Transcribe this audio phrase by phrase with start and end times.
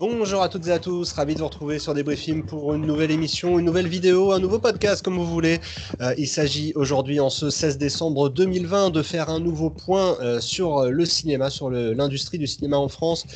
[0.00, 3.10] Bonjour à toutes et à tous, ravi de vous retrouver sur Débriefing pour une nouvelle
[3.10, 5.58] émission, une nouvelle vidéo, un nouveau podcast comme vous voulez.
[6.00, 10.38] Euh, il s'agit aujourd'hui en ce 16 décembre 2020 de faire un nouveau point euh,
[10.38, 13.26] sur le cinéma, sur l'industrie du cinéma en France.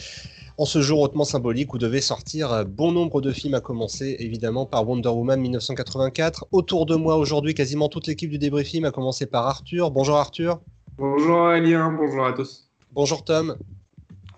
[0.57, 4.15] En ce jour hautement symbolique où devait sortir euh, bon nombre de films, à commencer
[4.21, 6.47] évidemment par Wonder Woman 1984.
[6.53, 9.91] Autour de moi aujourd'hui, quasiment toute l'équipe du Débriefing, a commencé par Arthur.
[9.91, 10.61] Bonjour Arthur.
[10.97, 12.71] Bonjour Aurélien, bonjour à tous.
[12.93, 13.57] Bonjour Tom.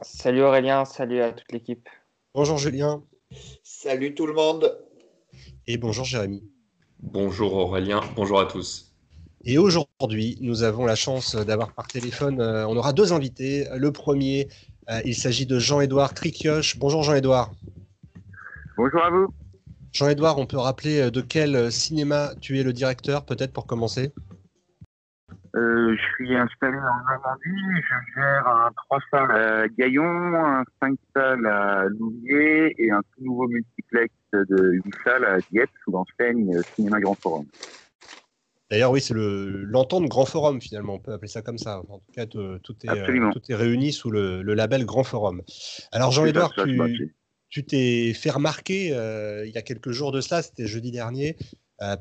[0.01, 1.87] Salut Aurélien, salut à toute l'équipe.
[2.37, 3.01] Bonjour Julien.
[3.63, 4.77] Salut tout le monde.
[5.69, 6.43] Et bonjour Jérémy.
[6.99, 8.93] Bonjour Aurélien, bonjour à tous.
[9.45, 13.69] Et aujourd'hui, nous avons la chance d'avoir par téléphone, euh, on aura deux invités.
[13.77, 14.49] Le premier,
[14.91, 16.77] euh, il s'agit de Jean-Édouard Cricioche.
[16.77, 17.53] Bonjour Jean-Édouard.
[18.77, 19.29] Bonjour à vous.
[19.93, 24.11] Jean-Édouard, on peut rappeler euh, de quel cinéma tu es le directeur, peut-être pour commencer?
[25.57, 27.83] Euh, je suis installé en Normandie.
[27.83, 33.25] Je gère un 3 salles à Gaillon, un 5 salles à Louviers et un tout
[33.25, 37.47] nouveau multiplex de 8 salles à Dieppe sous l'enseigne Cinéma Grand Forum.
[38.69, 41.83] D'ailleurs, oui, c'est l'entente Grand Forum finalement, on peut appeler ça comme ça.
[41.89, 45.43] En tout cas, tout est, euh, tout est réuni sous le, label Grand Forum.
[45.93, 46.53] Alors, Jean-Édouard,
[47.49, 51.37] tu t'es fait remarquer euh, il y a quelques jours de cela, c'était jeudi dernier,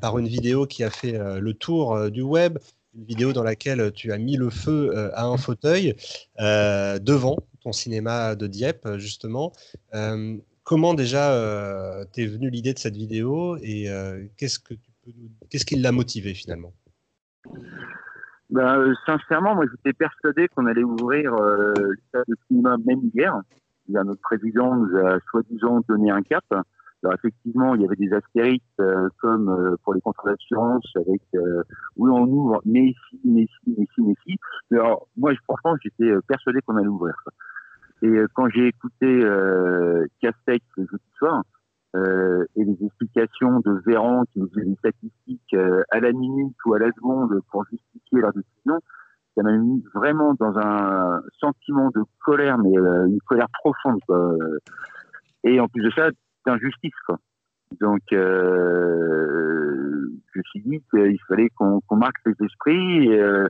[0.01, 2.57] par une vidéo qui a fait le tour du web
[2.95, 5.95] une vidéo dans laquelle tu as mis le feu euh, à un fauteuil
[6.39, 9.53] euh, devant ton cinéma de Dieppe, justement.
[9.93, 13.87] Euh, comment déjà t'es venu l'idée de cette vidéo et
[14.37, 15.11] qu'est-ce que tu peux
[15.49, 16.73] qu'est-ce qui l'a motivé finalement?
[18.49, 23.37] Ben, sincèrement, moi j'étais persuadé qu'on allait ouvrir le cinéma même hier.
[23.89, 26.45] Notre président nous a soi-disant donné un cap.
[27.03, 31.21] Alors effectivement, il y avait des astérisques euh, comme euh, pour les contrats d'assurance avec
[31.35, 31.63] euh,
[31.97, 34.39] oui on ouvre, mais ici, mais ici, mais ici, mais ici.
[34.71, 37.15] Alors moi, franchement, j'étais persuadé qu'on allait ouvrir.
[38.03, 41.43] Et quand j'ai écouté euh, Castex le jeudi soir
[41.95, 45.55] et les explications de Véran qui nous faisait des statistiques
[45.91, 48.79] à la minute ou à la seconde pour justifier leur décision,
[49.37, 53.99] ça m'a mis vraiment dans un sentiment de colère, mais une colère profonde.
[54.07, 54.35] Quoi.
[55.43, 56.09] Et en plus de ça,
[56.45, 56.91] d'injustice.
[57.79, 63.09] Donc, euh, je me suis dit qu'il fallait qu'on marque les esprits.
[63.17, 63.47] Euh,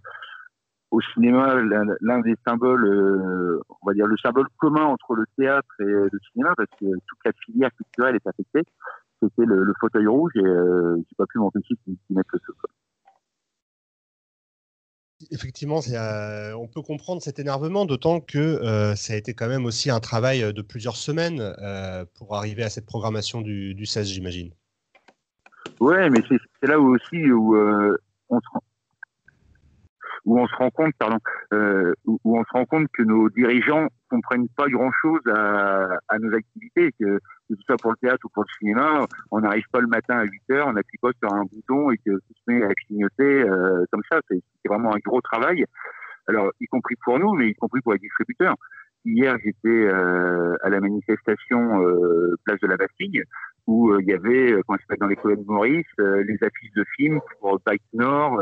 [0.91, 1.55] au cinéma,
[2.01, 6.19] l'un des symboles, euh, on va dire le symbole commun entre le théâtre et le
[6.31, 8.61] cinéma, parce que toute la filière culturelle est affectée,
[9.19, 12.53] c'était le, fauteuil rouge et euh, j'ai pas pu m'empêcher de mettre le feu
[15.31, 19.65] effectivement, euh, on peut comprendre cet énervement, d'autant que euh, ça a été quand même
[19.65, 21.55] aussi un travail euh, de plusieurs semaines
[22.15, 24.51] pour arriver à cette programmation du, du 16, j'imagine.
[25.79, 27.57] Ouais, mais c'est là aussi où
[28.29, 28.47] on se
[30.25, 31.17] où on se rend compte, pardon,
[31.53, 36.33] euh, où on se rend compte que nos dirigeants comprennent pas grand-chose à, à, nos
[36.33, 39.81] activités, que, que ce soit pour le théâtre ou pour le cinéma, on n'arrive pas
[39.81, 42.51] le matin à 8 heures, on appuie pas sur un bouton et que tout se
[42.51, 44.19] met à clignoter euh, comme ça.
[44.29, 45.65] C'est vraiment un gros travail.
[46.27, 48.55] Alors, y compris pour nous, mais y compris pour les distributeurs.
[49.05, 53.21] Hier, j'étais euh, à la manifestation euh, Place de la Bastille,
[53.67, 57.19] où euh, il y avait, quand je dans les colonnes Maurice, les affiches de films
[57.39, 58.41] pour Bike Nord,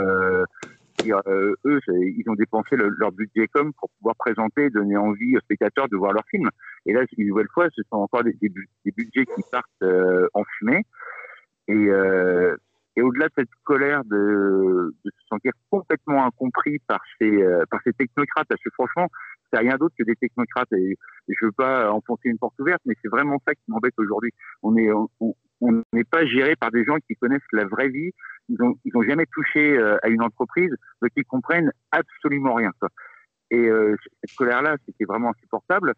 [1.10, 5.88] euh, eux, ils ont dépensé leur budget comme pour pouvoir présenter, donner envie aux spectateurs
[5.90, 6.50] de voir leurs films.
[6.86, 10.84] Et là, une nouvelle fois, ce sont encore des, budgets qui partent euh, en fumée.
[11.68, 12.56] Et, euh,
[12.96, 17.94] et au-delà de cette colère de, de, se sentir complètement incompris par ces, par ces
[17.94, 19.08] technocrates, parce que franchement,
[19.52, 20.72] c'est rien d'autre que des technocrates.
[20.74, 23.94] Et, et je veux pas enfoncer une porte ouverte, mais c'est vraiment ça qui m'embête
[23.98, 24.32] aujourd'hui.
[24.62, 25.36] On est, on
[25.94, 28.12] n'est pas géré par des gens qui connaissent la vraie vie.
[28.50, 32.72] Ils ont, ils ont jamais touché euh, à une entreprise, donc ils comprennent absolument rien.
[32.80, 32.90] Quoi.
[33.52, 35.94] Et euh, cette colère-là, c'était vraiment insupportable.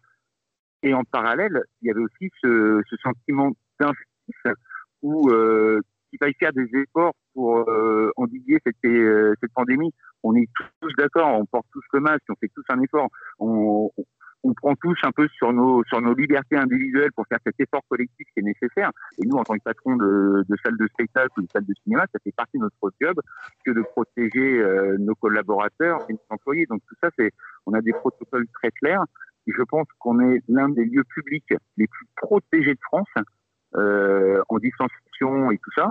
[0.82, 4.54] Et en parallèle, il y avait aussi ce, ce sentiment d'injustice
[5.02, 5.80] où euh,
[6.12, 9.92] il fallait faire des efforts pour euh, endiguer cette, euh, cette pandémie.
[10.22, 10.48] On est
[10.80, 13.08] tous d'accord, on porte tous le masque, on fait tous un effort.
[13.38, 14.04] On, on
[14.52, 18.26] prend tous un peu sur nos sur nos libertés individuelles pour faire cet effort collectif
[18.34, 18.90] qui est nécessaire.
[19.18, 21.74] Et nous, en tant que patron de, de salle de spectacle ou de salle de
[21.82, 23.18] cinéma, ça fait partie de notre job
[23.64, 26.66] que de protéger euh, nos collaborateurs et nos employés.
[26.66, 27.30] Donc tout ça, c'est
[27.66, 29.04] on a des protocoles très clairs.
[29.46, 33.08] Et je pense qu'on est l'un des lieux publics les plus protégés de France
[33.76, 35.90] euh, en distanciation et tout ça.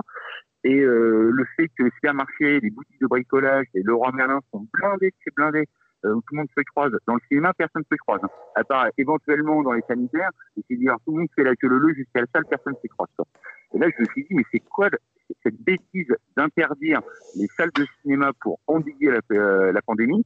[0.64, 4.66] Et euh, le fait que les supermarchés, les boutiques de bricolage, les Leroy Merlin sont
[4.72, 6.92] blindés, c'est blindés euh, où tout le monde se croise.
[7.06, 8.20] Dans le cinéma, personne ne se croise.
[8.54, 11.68] À part éventuellement dans les sanitaires, et c'est dire tout le monde fait la queue
[11.68, 13.08] le jusqu'à la salle, personne ne se croise.
[13.74, 14.88] Et là, je me suis dit, mais c'est quoi
[15.42, 17.00] cette bêtise d'interdire
[17.36, 20.24] les salles de cinéma pour endiguer la, euh, la pandémie?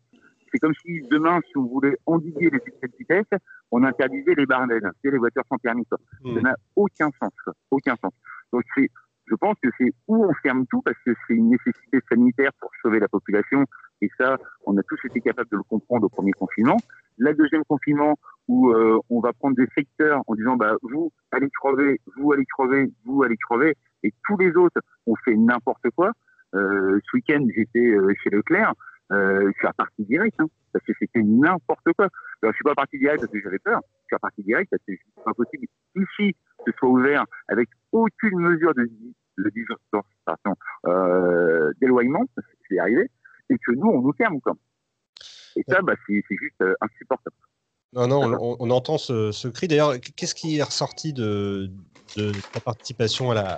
[0.50, 3.40] C'est comme si demain, si on voulait endiguer les excès de vitesse,
[3.70, 5.84] on interdisait les bardels, c'est les voitures sans permis.
[5.90, 6.40] Ça mmh.
[6.40, 7.32] n'a aucun sens,
[7.70, 8.12] aucun sens.
[8.52, 8.88] Donc c'est,
[9.28, 12.70] je pense que c'est où on ferme tout parce que c'est une nécessité sanitaire pour
[12.82, 13.64] sauver la population.
[14.00, 16.76] Et ça, on a tous été capables de le comprendre au premier confinement.
[17.18, 18.16] La deuxième confinement,
[18.46, 22.46] où euh, on va prendre des secteurs en disant, bah, vous allez crever, vous allez
[22.46, 26.12] crever, vous allez crever, et tous les autres ont fait n'importe quoi.
[26.54, 28.72] Euh, ce week-end, j'étais euh, chez Leclerc,
[29.10, 32.08] je suis à partie directe, hein, parce que c'était n'importe quoi.
[32.42, 33.80] Alors, je suis pas parti direct parce que j'avais peur.
[34.02, 35.32] Je suis à partie directe parce que c'est pas
[35.96, 38.90] ici ce soit ouvert avec aucune mesure de,
[39.38, 39.52] de
[40.86, 42.24] euh, d'éloignement,
[42.68, 43.10] c'est arrivé,
[43.50, 44.58] et que nous, on nous ferme comme.
[45.56, 47.36] Et ça, bah, c'est juste euh, insupportable.
[47.94, 49.66] Non, non, on, entend ce, cri.
[49.66, 51.70] D'ailleurs, qu'est-ce qui est ressorti de,
[52.16, 53.54] de, ta participation à la,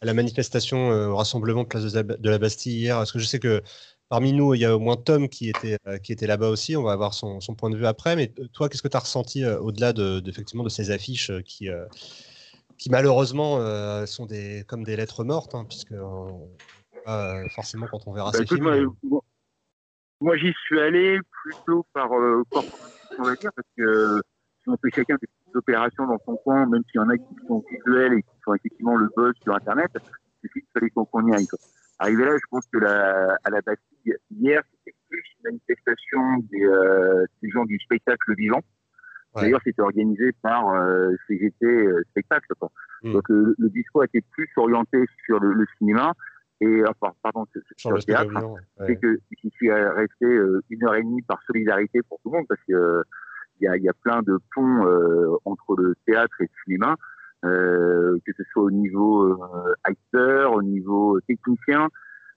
[0.00, 2.96] à la manifestation euh, au rassemblement de place de la Bastille hier?
[2.96, 3.62] Parce que je sais que
[4.08, 6.76] Parmi nous, il y a au moins Tom qui était, euh, qui était là-bas aussi.
[6.76, 8.16] On va avoir son, point de vue après.
[8.16, 11.68] Mais toi, qu'est-ce que tu as ressenti euh, au-delà de, effectivement, de ces affiches qui,
[12.78, 13.58] qui malheureusement
[14.06, 15.94] sont des, comme des lettres mortes, hein, puisque
[17.54, 18.92] forcément quand on verra bah, ces films.
[20.20, 22.08] Moi, j'y suis allé plutôt par
[22.50, 22.64] corps,
[23.18, 24.20] on va dire, parce que
[24.62, 27.16] si on fait chacun des petites opérations dans son coin, même s'il y en a
[27.16, 30.90] qui sont visuels et qui sont effectivement le buzz sur Internet, il suffit qu'il fallait
[30.90, 31.46] qu'on y aille.
[32.00, 36.64] Arrivé là, je pense que la, à la Bastille, hier, c'était plus une manifestation des,
[36.64, 38.60] euh, des gens du spectacle vivant.
[39.34, 42.52] D'ailleurs, c'était organisé par euh, CGT euh, Spectacle.
[42.58, 42.70] Quoi.
[43.02, 43.12] Hmm.
[43.12, 46.12] Donc, le, le, discours était plus orienté sur le, le cinéma
[46.60, 47.46] et enfin, pardon,
[47.76, 48.32] sur, le théâtre.
[48.86, 52.38] C'est que je suis resté euh, une heure et demie par solidarité pour tout le
[52.38, 53.02] monde parce que
[53.60, 56.96] il y a, y a plein de ponts euh, entre le théâtre et le cinéma.
[57.44, 61.86] Euh, que ce soit au niveau euh, acteur, au niveau technicien,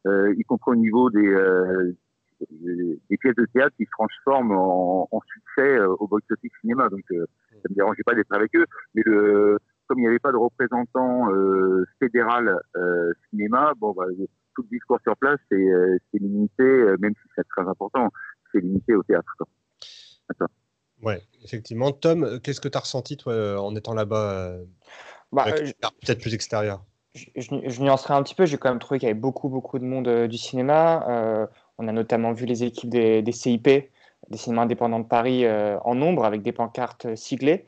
[0.06, 1.28] euh, y compris au niveau des,
[2.50, 6.90] des pièces de théâtre qui se transforment en, en succès au box-office cinéma.
[6.90, 8.66] Donc, ça me dérangeait pas d'être avec eux,
[8.96, 14.06] mais le, comme il n'y avait pas de représentant euh, fédéral euh, cinéma, bon, bah,
[14.56, 15.58] tout le discours sur place, c'est
[16.14, 16.64] limité,
[17.00, 18.10] même si c'est très important,
[18.52, 19.36] c'est limité au théâtre.
[21.02, 21.92] Ouais, effectivement.
[21.92, 24.60] Tom, qu'est-ce que tu as ressenti, toi, en étant là-bas
[25.32, 25.72] bah, euh,
[26.06, 26.84] Peut-être plus extérieur?
[27.14, 28.46] Je, je, nuancerai un petit peu.
[28.46, 31.06] J'ai quand même trouvé qu'il y avait beaucoup, beaucoup de monde euh, du cinéma.
[31.10, 31.48] Euh,
[31.82, 36.26] on a notamment vu les équipes des, CIP, des cinémas indépendants de Paris, en nombre,
[36.26, 37.66] avec des pancartes siglées.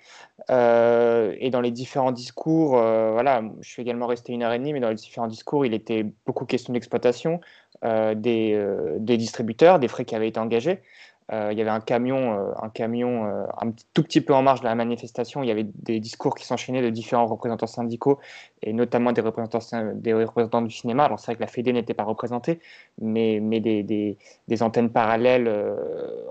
[0.50, 4.80] et dans les différents discours, voilà, je suis également resté une heure et demie, mais
[4.80, 7.42] dans les différents discours, il était beaucoup question d'exploitation
[7.82, 10.82] des, distributeurs, des frais qui avaient été engagés.
[11.32, 14.42] Euh, il y avait un camion, euh, un camion euh, un tout petit peu en
[14.42, 15.42] marge de la manifestation.
[15.42, 18.20] Il y avait des discours qui s'enchaînaient de différents représentants syndicaux
[18.62, 19.60] et notamment des représentants,
[19.96, 21.06] des représentants du cinéma.
[21.06, 22.60] Alors c'est vrai que la Fédé n'était pas représentée,
[23.02, 25.52] mais, mais des, des, antennes parallèles,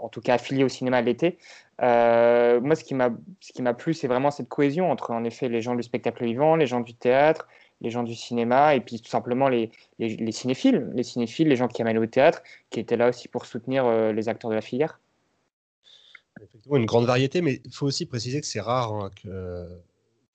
[0.00, 1.38] en tout cas affiliées au cinéma l'été.
[1.80, 5.82] moi, ce qui m'a plu, c'est vraiment cette cohésion entre en effet les gens du
[5.82, 7.48] spectacle vivant, les gens du théâtre,
[7.82, 11.68] les gens du cinéma et puis tout simplement les, les, cinéphiles, les cinéphiles, les gens
[11.68, 14.62] qui aiment au théâtre, qui étaient là aussi pour soutenir euh, les acteurs de la
[14.62, 15.00] filière.
[16.40, 19.66] Effectivement, une grande variété, mais il faut aussi préciser que c'est rare hein, que,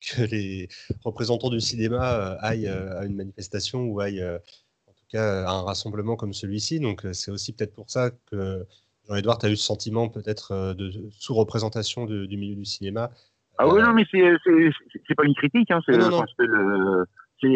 [0.01, 0.67] que les
[1.03, 5.51] représentants du cinéma euh, aillent euh, à une manifestation ou aillent en tout cas à
[5.51, 6.79] un rassemblement comme celui-ci.
[6.81, 8.65] Donc c'est aussi peut-être pour ça que
[9.07, 13.09] Jean-Edouard, a eu ce sentiment peut-être de sous-représentation du milieu du cinéma.
[13.57, 15.71] Ah oui, non, mais c'est pas une critique.
[15.71, 17.05] Hein, c'est le,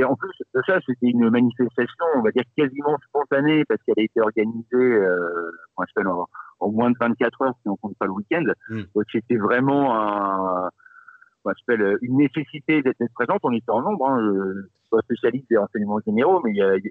[0.03, 0.31] en plus
[0.67, 5.51] ça, c'était une manifestation, on va dire quasiment spontanée parce qu'elle a été organisée euh,
[5.75, 6.27] en,
[6.59, 8.43] en, moins de 24 heures si on compte pas le week-end.
[8.69, 8.83] Hmm.
[8.95, 10.69] Donc c'était vraiment un,
[12.01, 13.39] une nécessité d'être présente.
[13.43, 14.07] On était en nombre.
[14.07, 14.19] Hein.
[14.21, 16.81] Je suis pas spécialiste des renseignements généraux, mais il y, avait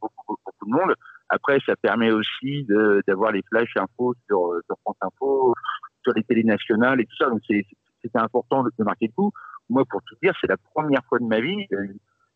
[0.00, 0.94] beaucoup, beaucoup, de monde.
[1.28, 2.66] Après, ça permet aussi
[3.06, 5.54] d'avoir les flashs infos sur, sur France Info,
[6.02, 7.28] sur les télés nationales et tout ça.
[7.28, 9.32] Donc c'était important de, marquer le coup.
[9.68, 11.86] Moi, pour tout dire, c'est la première fois de ma vie, euh,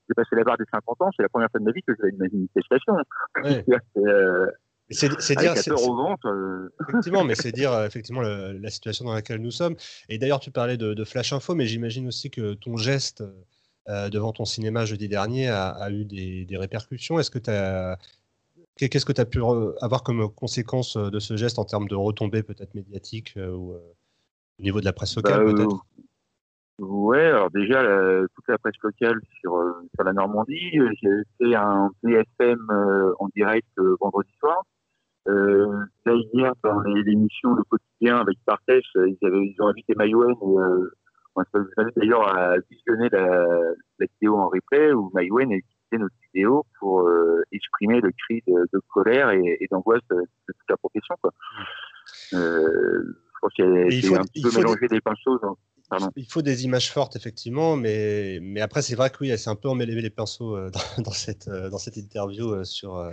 [0.09, 1.95] j'ai passé la barre des 50 ans, c'est la première fois de ma vie que
[1.97, 2.95] je vais une manifestation.
[3.97, 4.51] Euh,
[4.91, 5.09] c'est
[5.39, 5.55] dire,
[6.27, 6.69] euh.
[6.87, 9.77] effectivement, mais c'est dire euh, effectivement la situation dans laquelle nous sommes.
[10.11, 13.25] Et d'ailleurs, tu parlais de, Flash Info, mais j'imagine aussi que ton geste
[13.89, 17.19] devant ton cinéma jeudi dernier a, eu des, répercussions.
[17.19, 17.99] Est-ce que tu as
[18.77, 19.41] Qu'est-ce que tu as pu
[19.81, 24.81] avoir comme conséquence de ce geste en termes de retombées peut-être médiatiques ou au niveau
[24.81, 25.87] de la presse locale bah, peut-être?
[26.81, 27.83] Ouais, alors déjà
[28.35, 33.13] toute la presse locale sur euh, sur la Normandie, euh, j'ai fait un PFM euh,
[33.21, 33.69] en direct
[34.01, 34.61] vendredi soir.
[35.29, 40.35] Euh, là hier dans l'émission Le quotidien avec Partes, ils avaient ils ont invité Mayouen
[40.43, 40.91] euh,
[41.37, 43.47] je vous invite d'ailleurs à visionner la,
[43.99, 47.09] la vidéo en replay où Mayouen a utilisé notre vidéo pour
[47.53, 50.17] exprimer le cri de, de colère et, et d'angoisse de,
[50.47, 51.33] toute la profession quoi.
[52.35, 53.17] Euh,
[53.57, 55.39] c'est un petit peu mélanger des, pinceaux.
[56.17, 59.55] Il faut des images fortes, effectivement, mais, mais après, c'est vrai que oui, c'est un
[59.55, 60.59] peu emmêlé les pinceaux
[60.99, 63.13] dans, cette, dans cette interview sur,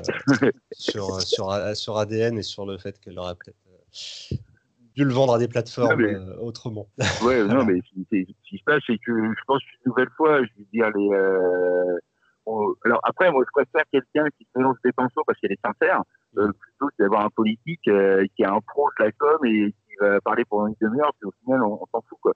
[0.72, 3.58] sur, sur, sur, ADN et sur le fait qu'elle aurait peut-être
[4.96, 6.88] dû le vendre à des plateformes euh, autrement.
[7.24, 10.50] Ouais, non, mais ce qui se passe, c'est que je pense une nouvelle fois, je
[10.58, 11.10] veux dire, les.
[11.12, 11.98] Euh,
[12.86, 16.02] alors après, moi, je préfère quelqu'un qui se mélange des pinceaux parce qu'elle est sincère,
[16.38, 19.96] euh, plutôt que d'avoir un politique qui est un pro de la com et qui
[20.02, 22.34] va parler pendant une demi-heure, puis au final, on, s'en fout, quoi.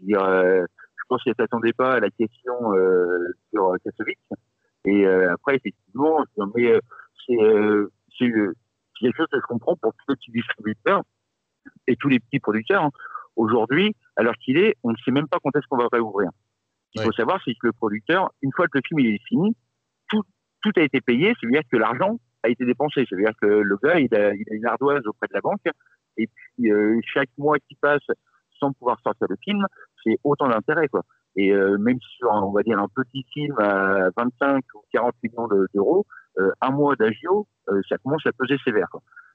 [0.00, 2.54] Dire, je pense qu'elle s'attendait pas à la question
[3.50, 4.18] sur Kassovitz.
[4.84, 6.24] Et après, effectivement,
[6.54, 6.72] mais
[7.28, 7.36] c'est
[9.00, 11.02] quelque chose que je comprends pour tous les petits distributeurs
[11.86, 12.84] et tous les petits producteurs.
[12.84, 12.90] Hein.
[13.36, 16.30] Aujourd'hui, alors qu'il est, on ne sait même pas quand est-ce qu'on va réouvrir.
[16.88, 19.54] Ce qu'il faut savoir, c'est que le producteur, une fois que le film est fini,
[20.08, 20.22] tout,
[20.62, 23.04] tout a été payé, c'est-à-dire que l'argent a été dépensé.
[23.08, 25.62] C'est-à-dire que le gars, il a, il a, une ardoise auprès de la banque,
[26.16, 28.06] et puis euh, chaque mois qui passe
[28.58, 29.66] sans pouvoir sortir le film,
[30.04, 30.88] c'est autant d'intérêt.
[30.88, 31.02] quoi.
[31.36, 35.48] Et euh, même sur, on va dire, un petit film à 25 ou 40 millions
[35.74, 36.06] d'euros,
[36.38, 38.88] euh, un mois d'agio, euh, ça commence à peser sévère.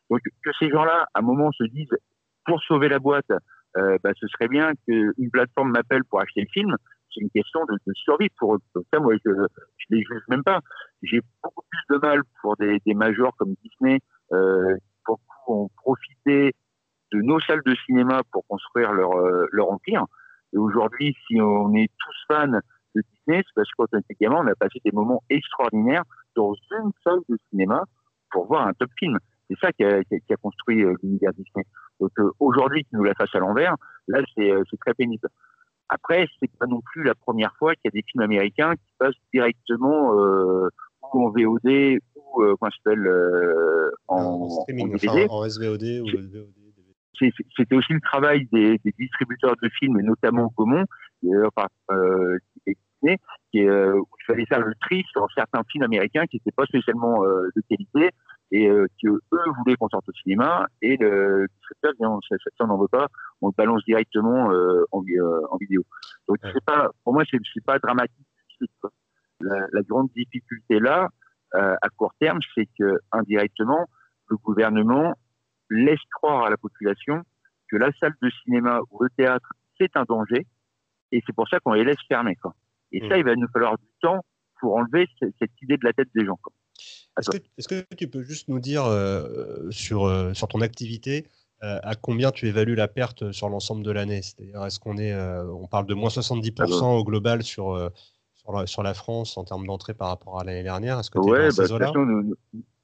[0.09, 1.97] Donc que ces gens-là, à un moment, se disent
[2.45, 3.31] pour sauver la boîte,
[3.75, 6.75] bah, ce serait bien qu'une plateforme m'appelle pour acheter le film.
[7.13, 8.59] C'est une question de, survie pour eux.
[8.93, 9.47] ça, moi, je ne
[9.89, 10.59] les juge même pas.
[11.01, 13.99] J'ai beaucoup plus de mal pour des, des majors comme Disney,
[14.31, 16.53] euh, qui pour ont profité
[17.13, 20.05] de nos salles de cinéma pour construire leur, euh, leur empire.
[20.53, 24.15] Et aujourd'hui, si on est tous fans de Disney, c'est parce que quand on était
[24.19, 26.03] gamin, on a passé des moments extraordinaires
[26.35, 27.83] dans une salle de cinéma
[28.31, 29.17] pour voir un top film.
[29.49, 31.65] C'est ça qui a, qui a, construit euh, l'univers Disney.
[31.99, 33.75] Donc euh, aujourd'hui, qu'ils nous la fasse à l'envers,
[34.07, 35.27] là, c'est très pénible.
[35.89, 38.93] Après, c'est pas non plus la première fois qu'il y a des films américains qui
[38.97, 40.69] passent directement euh,
[41.13, 45.27] ou en VOD ou euh, comment s'appelle euh, en, en, DVD.
[45.29, 46.47] en SVOD ou VOD.
[47.19, 50.85] C'était aussi le travail des, des, distributeurs de films, et notamment Gaumont,
[51.25, 51.49] euh,
[51.91, 52.37] euh,
[53.51, 56.65] qui, euh, où il fallait faire le tri sur certains films américains qui n'étaient pas
[56.65, 58.09] spécialement euh, de qualité
[58.51, 62.63] et euh, que eux voulaient qu'on sorte au cinéma et le distributeur dit ça, ça,
[62.63, 63.07] on n'en veut pas,
[63.41, 65.83] on le balance directement euh, en, euh, en, vidéo.
[66.27, 68.15] Donc c'est pas, pour moi c'est pas dramatique.
[69.41, 71.09] La, la, grande difficulté là,
[71.55, 73.87] euh, à court terme, c'est que indirectement
[74.29, 75.15] le gouvernement
[75.73, 77.23] laisse croire à la population
[77.69, 80.45] que la salle de cinéma ou le théâtre c'est un danger
[81.11, 82.35] et c'est pour ça qu'on les laisse fermer.
[82.35, 82.55] Quoi.
[82.91, 83.09] Et mmh.
[83.09, 84.25] ça, il va nous falloir du temps
[84.59, 86.39] pour enlever cette, idée de la tête des gens.
[87.19, 91.27] Est-ce que, est que, tu peux juste nous dire euh, sur, euh, sur ton activité
[91.61, 94.21] euh, à combien tu évalues la perte sur l'ensemble de l'année?
[94.21, 97.91] C'est-à-dire, est-ce qu'on est, on parle de moins 70% au global sur,
[98.33, 100.99] sur la, sur, la, France en termes d'entrée par rapport à l'année dernière?
[100.99, 102.35] Est-ce que tu ouais, bah, là nous,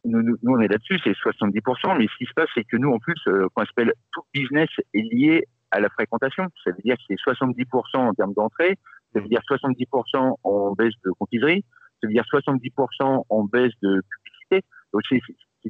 [0.05, 2.91] nous, nous, on est là-dessus, c'est 70%, mais ce qui se passe, c'est que nous,
[2.91, 6.45] en plus, qu'on s'appelle tout business est lié à la fréquentation.
[6.63, 8.77] Ça veut dire que c'est 70% en termes d'entrée,
[9.13, 11.63] ça veut dire 70% en baisse de confiserie,
[11.99, 14.65] c'est-à-dire 70% en baisse de publicité.
[14.93, 15.19] Donc c'est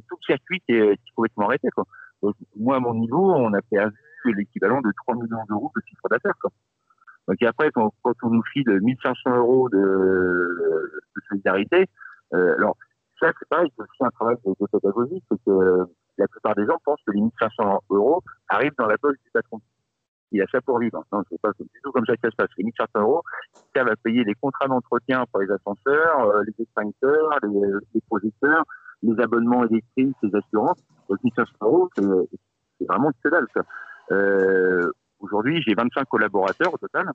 [0.08, 1.68] tout le circuit qui est, est complètement arrêté.
[1.74, 1.84] Quoi.
[2.22, 6.08] Donc, moi, à mon niveau, on a perdu l'équivalent de 3 millions d'euros de chiffre
[6.10, 6.34] d'affaires.
[7.28, 11.86] Donc après, quand, quand, on nous file 1500 euros de, de solidarité,
[12.34, 12.76] euh, alors
[13.20, 15.86] ça, c'est pareil, c'est aussi un travail de, pédagogie, c'est que
[16.18, 19.60] la plupart des gens pensent que les 1500 euros arrivent dans la poche du patron
[20.32, 21.04] il a ça pour vivre.
[21.12, 22.50] Non, c'est pas du tout comme ça que ça se passe.
[22.56, 23.22] Les 1500 euros
[23.74, 27.60] ça va payer les contrats d'entretien pour les ascenseurs, euh, les extincteurs, les,
[27.94, 28.64] les, projecteurs,
[29.02, 30.82] les abonnements électriques, les assurances.
[31.08, 33.46] Donc 1500 euros, c'est vraiment que dalle.
[34.12, 37.10] Euh, Aujourd'hui, j'ai 25 collaborateurs au total.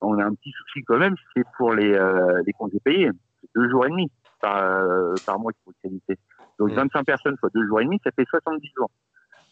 [0.00, 3.10] On a un petit souci quand même, c'est pour les, euh, les congés payés.
[3.40, 6.18] C'est deux jours et demi par, euh, par mois qu'il faut qualité.
[6.58, 7.04] Donc 25 mmh.
[7.04, 8.90] personnes fois deux jours et demi, ça fait 70 jours.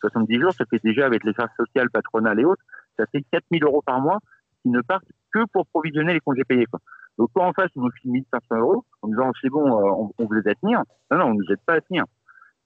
[0.00, 2.62] 70 jours, ça fait déjà avec les charges sociales, patronales et autres,
[2.96, 4.18] ça fait 4000 euros par mois
[4.62, 6.66] qui ne partent que pour provisionner les congés payés.
[6.66, 6.80] Quoi.
[7.18, 10.12] Donc quand en face, on nous file 1500 euros, en disant c'est bon, euh, on,
[10.18, 12.04] on, vous les aide tenir, non, non, on ne nous aide pas à tenir.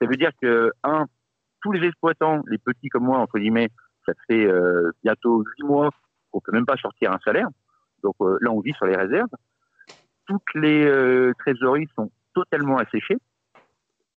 [0.01, 1.07] Ça veut dire que, un,
[1.63, 3.69] tous les exploitants, les petits comme moi, entre guillemets,
[4.07, 5.91] ça fait euh, bientôt 8 mois
[6.31, 7.49] qu'on peut même pas sortir un salaire.
[8.03, 9.29] Donc euh, là, on vit sur les réserves.
[10.31, 13.19] Toutes les euh, trésoreries sont totalement asséchées.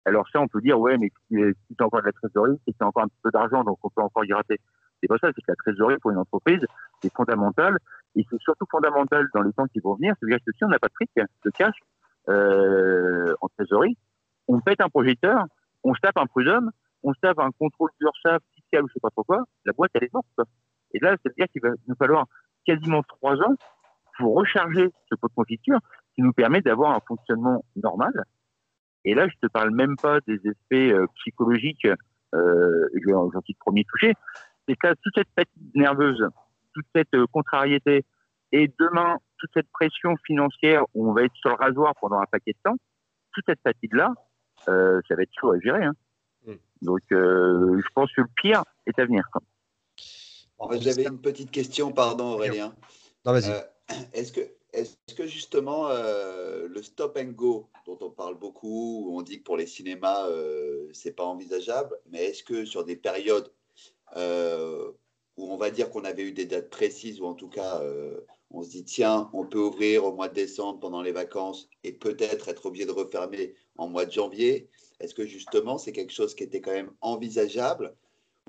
[0.06, 2.60] Alors ça, on peut dire, ouais, mais si, si tu as encore de la trésorerie,
[2.68, 4.60] c'est que encore un petit peu d'argent, donc on peut encore y rater.
[5.02, 6.64] C'est pas ça, c'est que la trésorerie pour une entreprise,
[7.02, 7.80] c'est fondamental,
[8.16, 10.14] et c'est surtout fondamental dans les temps qui vont venir.
[10.20, 11.76] C'est-à-dire que si on n'a pas de fric, de cash
[12.30, 13.98] euh, en trésorerie,
[14.48, 15.46] on pète un projecteur,
[15.84, 16.70] on se tape un prud'homme,
[17.02, 19.90] on se tape un contrôle d'URSSAF fiscal ou je sais pas trop quoi, la boîte
[19.96, 20.28] elle est morte.
[20.92, 22.28] Et là, c'est-à-dire qu'il va nous falloir
[22.66, 23.56] quasiment trois ans
[24.18, 25.80] pour recharger ce pot de confiture
[26.16, 28.12] qui nous permet d'avoir un fonctionnement normal
[29.06, 31.88] et là, je te parle même pas des effets euh, psychologiques,
[32.34, 34.14] euh, j'en suis le premier touché,
[34.68, 36.26] c'est que toute cette fatigue nerveuse,
[36.74, 38.06] toute cette contrariété,
[38.52, 42.26] et demain, toute cette pression financière où on va être sur le rasoir pendant un
[42.32, 42.78] paquet de temps,
[43.34, 44.14] toute cette fatigue-là,
[44.66, 44.72] ça
[45.16, 45.84] va être chaud à gérer.
[45.84, 45.94] Hein.
[46.46, 46.54] Mm.
[46.84, 49.28] Donc, je pense que le pire est à venir.
[50.80, 52.74] J'avais une petite question, pardon Aurélien.
[53.26, 53.52] Non, vas-y.
[54.14, 54.42] Est-ce que,
[54.74, 59.44] est-ce que justement euh, le stop and go dont on parle beaucoup, on dit que
[59.44, 63.52] pour les cinémas euh, c'est pas envisageable, mais est-ce que sur des périodes
[64.18, 64.92] euh,
[65.38, 68.20] où on va dire qu'on avait eu des dates précises ou en tout cas euh,
[68.52, 71.94] on se dit tiens on peut ouvrir au mois de décembre pendant les vacances et
[71.94, 76.36] peut-être être obligé de refermer en mois de janvier, est-ce que justement c'est quelque chose
[76.36, 77.96] qui était quand même envisageable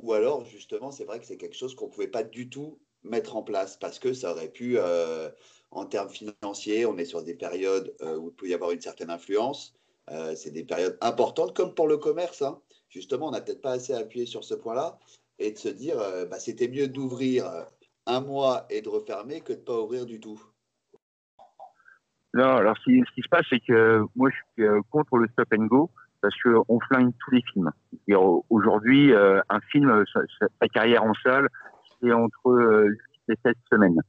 [0.03, 3.37] ou alors justement c'est vrai que c'est quelque chose qu'on pouvait pas du tout mettre
[3.37, 4.79] en place parce que ça aurait pu
[5.75, 8.81] en termes financiers, on est sur des périodes euh, où il peut y avoir une
[8.81, 9.75] certaine influence.
[10.11, 12.43] Euh, c'est des périodes importantes, comme pour le commerce.
[12.43, 12.61] Hein.
[12.89, 14.99] Justement, on n'a peut-être pas assez appuyé sur ce point-là
[15.39, 17.51] et de se dire, euh, bah, c'était mieux d'ouvrir
[18.07, 20.41] un mois et de refermer que de ne pas ouvrir du tout.
[22.35, 25.67] Non, alors ce qui se passe, c'est que moi, je suis contre le stop and
[25.67, 25.91] go
[26.21, 27.71] parce qu'on flingue tous les films.
[28.51, 30.05] Aujourd'hui, un film,
[30.41, 31.49] sa, carrière en salle,
[32.01, 32.87] c'est entre
[33.29, 34.01] 8 et 7 semaines.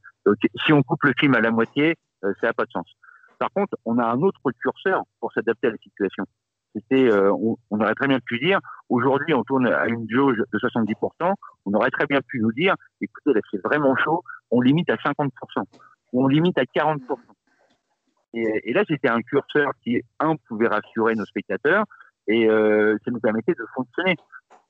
[0.65, 2.87] Si on coupe le film à la moitié, euh, ça n'a pas de sens.
[3.39, 6.25] Par contre, on a un autre curseur pour s'adapter à la situation.
[6.73, 10.59] C'était, euh, on, aurait très bien pu dire, aujourd'hui, on tourne à une jauge de
[10.59, 11.33] 70%.
[11.65, 14.23] On aurait très bien pu nous dire, écoutez, là, c'est vraiment chaud.
[14.51, 15.29] On limite à 50%.
[16.11, 16.99] Ou on limite à 40%.
[18.33, 21.85] Et, là, c'était un curseur qui, un, pouvait rassurer nos spectateurs
[22.27, 24.17] et euh, ça nous permettait de fonctionner.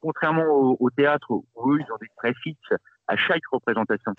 [0.01, 0.45] Contrairement
[0.79, 2.73] au, théâtre où eux, ils ont des frais fixes
[3.07, 4.13] à chaque représentation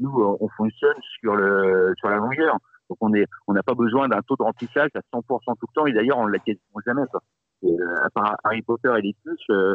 [0.00, 2.58] nous, euh, on fonctionne sur le sur la longueur.
[2.88, 5.74] Donc on est, on n'a pas besoin d'un taux de remplissage à 100% tout le
[5.74, 5.86] temps.
[5.86, 7.02] Et d'ailleurs, on l'a quasiment jamais.
[7.10, 7.20] Quoi.
[7.64, 9.74] Euh, à part Harry Potter et les plus, euh,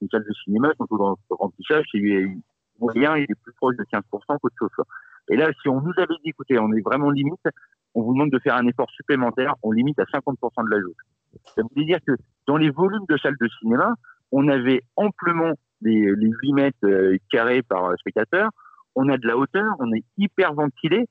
[0.00, 2.00] une salle de cinéma, son taux de remplissage, c'est
[2.78, 4.02] moyen, il est plus proche de 15%
[4.38, 4.84] qu'autre chose.
[5.30, 7.40] Et là, si on nous avait dit, écoutez, on est vraiment limite,
[7.94, 10.94] on vous demande de faire un effort supplémentaire, on limite à 50% de la jauge.
[11.54, 12.12] Ça veut dire que
[12.46, 13.94] dans les volumes de salles de cinéma,
[14.32, 18.50] on avait amplement les, les 8 mètres carrés par spectateur,
[18.94, 21.06] on a de la hauteur, on est hyper ventilé,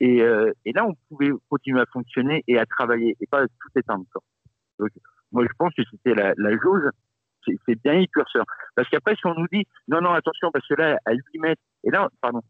[0.00, 3.68] et, euh, et là, on pouvait continuer à fonctionner et à travailler, et pas tout
[3.76, 4.04] éteindre.
[4.78, 4.90] Donc,
[5.30, 6.82] moi, je pense que c'était la, la jauge,
[7.66, 8.44] c'est bien y curseur.
[8.74, 11.62] Parce qu'après, si on nous dit, non, non, attention, parce que là, à 8 mètres,
[11.84, 12.40] et là, pardon,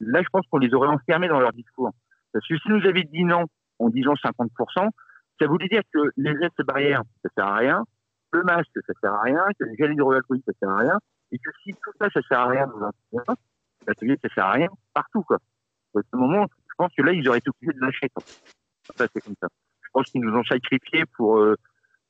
[0.00, 1.92] là, je pense qu'on les aurait enfermés dans leur discours.
[2.32, 3.44] Parce que si nous aviez dit non
[3.78, 4.88] en disant 50%,
[5.40, 7.84] ça voulait dire que les gestes barrières, ça sert à rien,
[8.32, 10.98] le masque, ça sert à rien, que les gels hydroalcooliques, ça sert à rien,
[11.32, 12.66] et que si tout ça, ça sert à rien
[13.86, 15.38] l'atelier, ça sert à rien partout, quoi.
[15.94, 18.24] À ce moment, je pense que là, ils auraient été obligés de lâcher, quoi.
[18.96, 19.48] Ça, c'est comme ça.
[19.82, 21.56] Je pense qu'ils nous ont sacrifiés pour euh,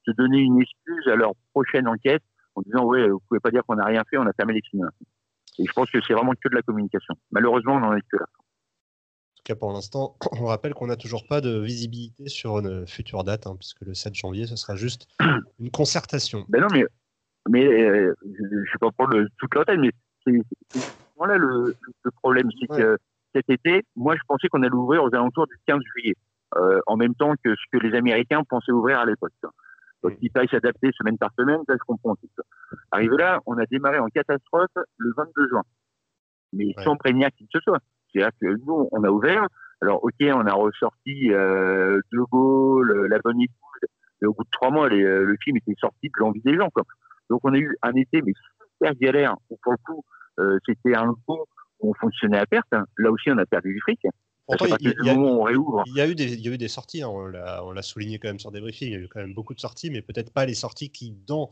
[0.06, 2.22] se donner une excuse à leur prochaine enquête
[2.54, 4.62] en disant, ouais, vous pouvez pas dire qu'on n'a rien fait, on a fermé les
[4.70, 4.90] cinémas.
[5.58, 7.14] Et je pense que c'est vraiment que de la communication.
[7.30, 8.26] Malheureusement, on n'en est que là.
[8.26, 12.86] En tout cas, pour l'instant, on rappelle qu'on n'a toujours pas de visibilité sur une
[12.86, 15.08] future date, hein, puisque le 7 janvier, ce sera juste
[15.58, 16.44] une concertation.
[16.48, 16.84] Ben non, mais,
[17.48, 19.90] mais euh, je ne vais pas prendre toute la tête, mais
[20.24, 20.40] c'est
[21.22, 22.48] voilà le, le problème.
[22.60, 22.98] C'est que
[23.32, 26.14] cet été, moi, je pensais qu'on allait ouvrir aux alentours du 15 juillet,
[26.56, 29.30] euh, en même temps que ce que les Américains pensaient ouvrir à l'époque.
[30.02, 32.16] Donc, il fallait s'adapter semaine par semaine, ça, je comprends.
[32.90, 35.62] Arrivé là, on a démarré en catastrophe le 22 juin,
[36.52, 37.78] mais sans prévenir qui que ce soit.
[38.12, 39.46] C'est-à-dire que nous, on a ouvert.
[39.80, 43.88] Alors, ok, on a ressorti euh, De Gaulle, La Bonne Épouse,
[44.22, 46.56] et au bout de trois mois, les, euh, le film était sorti de l'envie des
[46.56, 46.68] gens.
[46.70, 46.82] Quoi.
[47.30, 48.32] Donc, on a eu un été, mais
[48.74, 49.36] super galère.
[49.62, 50.21] Pour le coup, euh,
[50.66, 51.44] c'était un coup
[51.80, 52.72] où on fonctionnait à perte.
[52.98, 54.00] Là aussi, on a perdu du fric.
[54.46, 55.82] Pourtant, il, y a, on réouvre.
[55.86, 57.08] il, y a eu des, il y a eu des sorties, hein.
[57.08, 59.54] on l'a souligné quand même sur des briefings, il y a eu quand même beaucoup
[59.54, 61.48] de sorties, mais peut-être pas les sorties qui, dans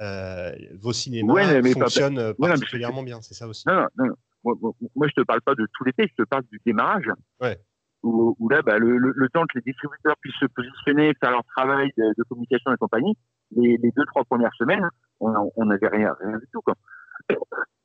[0.00, 3.64] euh, vos cinémas, fonctionnent particulièrement bien, c'est ça aussi.
[3.66, 4.54] Non, non, Moi,
[4.94, 7.10] moi, je te parle pas de tout l'été, je te parle du démarrage.
[7.40, 7.58] Ouais.
[8.02, 12.22] Où, là, bah, le, temps que les distributeurs puissent se positionner, faire leur travail de,
[12.28, 13.16] communication et compagnie,
[13.56, 14.86] les, les, deux, trois premières semaines,
[15.20, 16.60] on n'avait rien, rien du tout.
[16.60, 16.74] Quoi.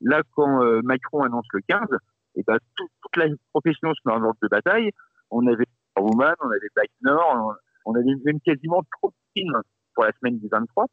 [0.01, 1.79] Là, quand euh, Macron annonce le 15,
[2.35, 4.91] et eh ben, toute la profession se met en ordre de bataille.
[5.29, 5.65] On avait
[5.97, 9.61] Woman, on avait Black Nord, on, avait même quasiment trop de films
[9.93, 10.85] pour la semaine du 23.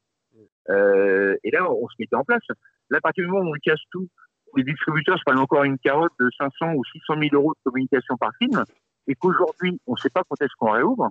[0.70, 2.42] Euh, et là, on se mettait en place.
[2.90, 4.08] Là, à partir du moment où on casse tout,
[4.56, 8.16] les distributeurs se prennent encore une carotte de 500 ou 600 000 euros de communication
[8.16, 8.64] par film,
[9.06, 11.10] et qu'aujourd'hui, on ne sait pas quand est-ce qu'on réouvre.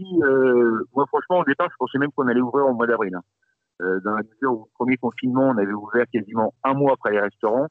[0.00, 3.14] Euh, moi, franchement, au départ, je pensais même qu'on allait ouvrir au mois d'avril.
[3.14, 3.22] Hein.
[3.82, 7.12] Euh, dans la mesure où, au premier confinement, on avait ouvert quasiment un mois après
[7.12, 7.68] les restaurants.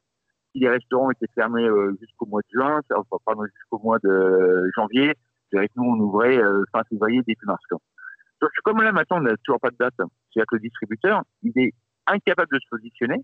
[0.52, 4.70] Si les restaurants étaient fermés euh, jusqu'au mois de juin, enfin, pardon, jusqu'au mois de
[4.76, 5.14] janvier,
[5.52, 7.64] je dirais que nous, on ouvrait euh, fin février, début mars.
[7.72, 11.54] Donc, comme là, maintenant, on n'a toujours pas de date, c'est-à-dire que le distributeur, il
[11.56, 11.74] est
[12.08, 13.24] incapable de se positionner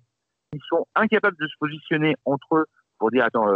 [0.53, 2.65] ils sont incapables de se positionner entre eux
[2.97, 3.47] pour dire attends,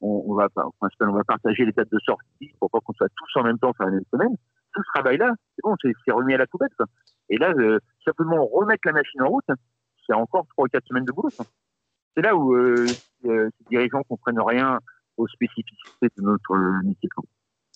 [0.00, 3.40] on, on, va on va partager les dates de sortie pour pas qu'on soit tous
[3.40, 4.36] en même temps sur la même semaine.
[4.74, 6.70] Tout ce travail-là, c'est bon, c'est remis à la poubelle.
[7.28, 7.52] Et là,
[8.04, 9.44] simplement remettre la machine en route,
[10.06, 11.30] c'est encore trois ou quatre semaines de boulot.
[12.16, 12.86] C'est là où euh,
[13.24, 14.78] ces dirigeants comprennent rien
[15.16, 17.08] aux spécificités de notre métier.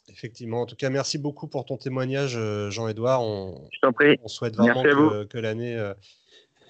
[0.09, 0.63] Effectivement.
[0.63, 3.23] En tout cas, merci beaucoup pour ton témoignage, euh, Jean-Edouard.
[3.23, 4.19] On, Je t'en prie.
[4.23, 5.95] on souhaite vraiment que, que l'année euh,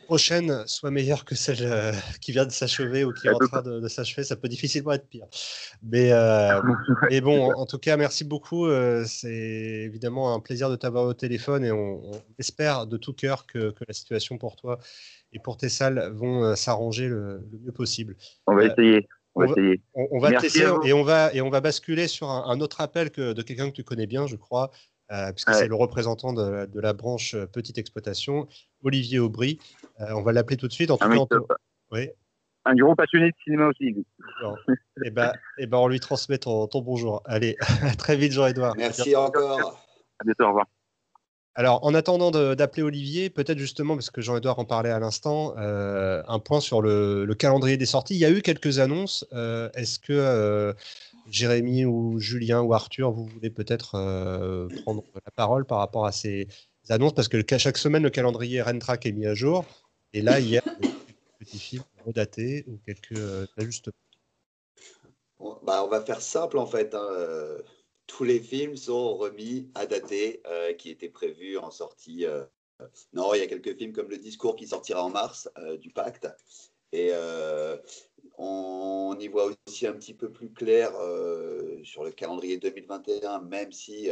[0.06, 3.62] prochaine soit meilleure que celle euh, qui vient de s'achever ou qui est en train
[3.62, 4.24] de, s'achever.
[4.24, 5.26] Ça peut difficilement être pire.
[5.82, 6.10] Mais,
[7.10, 8.66] et bon, en, tout cas, merci beaucoup.
[9.04, 12.00] C'est évidemment un plaisir de t'avoir au téléphone et on,
[12.38, 14.78] espère de tout cœur que, que, la situation pour toi
[15.32, 18.16] et pour tes salles vont s'arranger le, le, mieux possible.
[18.46, 19.06] On va essayer.
[19.36, 19.54] On va,
[19.94, 23.34] on, va tester et on va, et on va basculer sur un, autre appel que,
[23.34, 24.70] de quelqu'un que tu connais bien, je crois,
[25.12, 28.48] euh, puisque c'est le représentant de, de, la branche euh, petite exploitation,
[28.82, 29.58] Olivier Aubry.
[30.00, 30.90] Euh, on va l'appeler tout de suite.
[30.90, 31.36] En tout cas,
[31.92, 32.08] oui.
[32.64, 33.84] Un gros passionné de cinéma aussi.
[33.84, 34.04] et
[35.04, 37.22] eh ben, et eh ben, on lui transmet ton, ton bonjour.
[37.24, 38.74] Allez, à très vite, Jean-Edouard.
[38.76, 39.84] Merci encore.
[40.18, 40.66] À bientôt, au revoir.
[41.58, 46.22] Alors, en attendant d'appeler Olivier, peut-être justement, parce que Jean-Edouard en parlait à l'instant, euh,
[46.28, 48.14] un point sur le, calendrier des sorties.
[48.14, 49.26] Il y a eu quelques annonces.
[49.32, 50.74] Euh, est-ce que euh,
[51.30, 53.92] Jérémy ou Julien ou Arthur, vous voulez peut-être
[54.82, 56.48] prendre la parole par rapport à ces
[56.88, 59.64] annonces Parce que chaque semaine, le calendrier Rentrack est mis à jour.
[60.12, 60.88] Et là, il y a des
[61.38, 63.94] petits films redatés ou quelques ajustements.
[65.64, 66.94] Bah, on va faire simple en fait.
[66.94, 67.58] Hein
[68.06, 72.24] tous les films sont remis à dater euh, qui étaient prévus en sortie.
[72.24, 72.44] Euh,
[73.12, 75.90] non, il y a quelques films comme Le Discours qui sortira en mars euh, du
[75.90, 76.28] Pacte.
[76.92, 77.10] Et
[78.38, 80.92] on, y voit aussi un petit peu plus clair
[81.84, 84.08] sur le calendrier 2021, même si,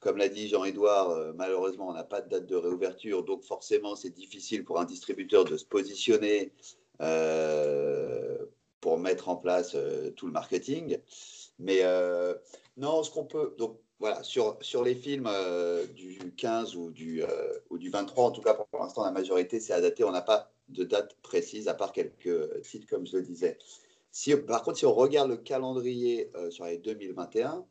[0.00, 3.24] comme l'a dit Jean-Édouard, malheureusement, on n'a pas de date de réouverture.
[3.24, 6.52] Donc forcément, c'est difficile pour un distributeur de se positionner
[8.80, 9.76] pour mettre en place
[10.16, 10.98] tout le marketing.
[11.58, 11.82] Mais
[12.76, 13.54] non, ce qu'on peut.
[13.58, 17.28] Donc voilà, sur, sur les films euh, du 15 ou du, euh,
[17.70, 20.04] ou du 23, en tout cas pour l'instant, la majorité, c'est dater.
[20.04, 23.58] On n'a pas de date précise, à part quelques titres, comme je le disais.
[24.10, 27.64] Si, par contre, si on regarde le calendrier euh, sur les 2021,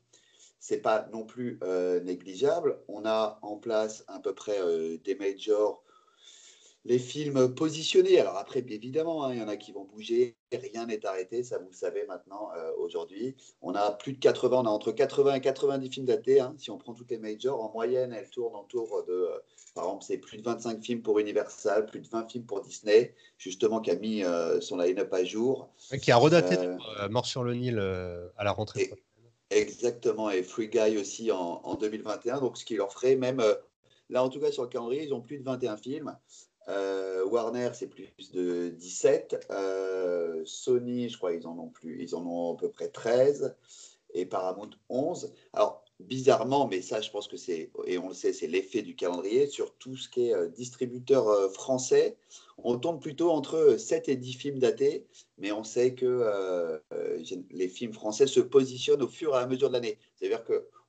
[0.59, 1.59] c'est pas non plus
[2.03, 2.79] négligeable.
[2.87, 4.59] On a en place à peu près
[5.03, 5.83] des majors
[6.85, 8.19] les films positionnés.
[8.19, 10.35] Alors après, évidemment, hein, il y en a qui vont bouger.
[10.51, 13.35] Rien n'est arrêté, ça vous le savez maintenant euh, aujourd'hui.
[13.61, 16.39] On a plus de 80, on a entre 80 et 90 films datés.
[16.39, 16.55] Hein.
[16.57, 19.39] si on prend toutes les majors, en moyenne, elles tournent autour de, euh,
[19.75, 23.13] par exemple, c'est plus de 25 films pour Universal, plus de 20 films pour Disney,
[23.37, 25.69] justement, qui a mis euh, son line-up à jour.
[26.01, 26.57] qui a redaté
[27.09, 28.91] Mort sur le Nil à la rentrée.
[29.51, 32.41] exactement, et Free Guy aussi en, en, 2021.
[32.41, 33.41] Donc, ce qui leur ferait même,
[34.09, 36.17] là en tout cas sur le calendrier, ils ont plus de 21 films.
[36.67, 39.47] Euh, Warner, c'est plus de 17.
[39.49, 43.55] Euh, Sony, je crois, ils en ont plus, ils en ont à peu près 13.
[44.13, 45.33] Et Paramount, 11.
[45.53, 48.95] Alors, bizarrement, mais ça, je pense que c'est, et on le sait, c'est l'effet du
[48.95, 52.17] calendrier, sur tout ce qui est euh, distributeur français,
[52.57, 56.79] on tombe plutôt entre 7 et 10 films datés, mais on sait que
[57.49, 59.97] les films français se positionnent au fur et à mesure de l'année.
[60.15, 60.43] C'est-à-dire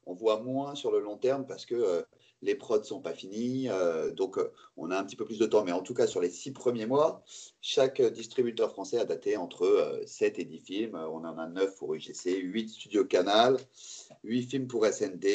[0.05, 2.05] qu'on voit moins sur le long terme parce que
[2.43, 5.47] les prods sont pas finis, euh, donc euh, on a un petit peu plus de
[5.47, 5.65] temps.
[5.65, 7.23] Mais en tout cas, sur les six premiers mois,
[7.61, 10.95] chaque distributeur français a daté entre 7 euh, et 10 films.
[10.97, 13.57] On en a 9 pour UGC, 8 Studio Canal,
[14.25, 15.27] 8 films pour SND,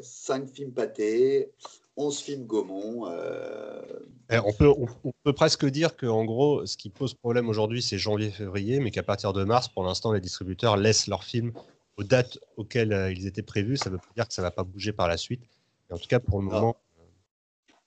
[0.00, 1.52] 5 films Pâté,
[1.96, 3.12] 11 films Gaumont.
[4.30, 4.72] Eh, on, peut,
[5.04, 9.02] on, peut presque dire qu'en gros, ce qui pose problème aujourd'hui, c'est janvier-février, mais qu'à
[9.02, 11.52] partir de mars, pour l'instant, les distributeurs laissent leurs films
[11.96, 13.76] aux dates auxquelles ils étaient prévus.
[13.76, 15.42] Ça veut pas dire que ça ne va pas bouger par la suite.
[15.90, 16.76] En tout cas, pour le moment.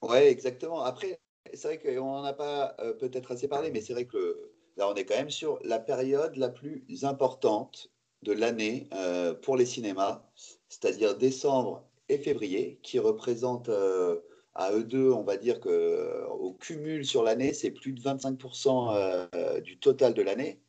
[0.01, 0.83] Oui, exactement.
[0.83, 1.19] Après,
[1.53, 4.89] c'est vrai qu'on n'en a pas euh, peut-être assez parlé, mais c'est vrai que là,
[4.89, 7.89] on est quand même sur la période la plus importante
[8.21, 10.23] de l'année euh, pour les cinémas,
[10.69, 14.21] c'est-à-dire décembre et février, qui représentent euh,
[14.53, 19.77] à eux deux, on va dire qu'au cumul sur l'année, c'est plus de 25% du
[19.79, 20.61] total de l'année.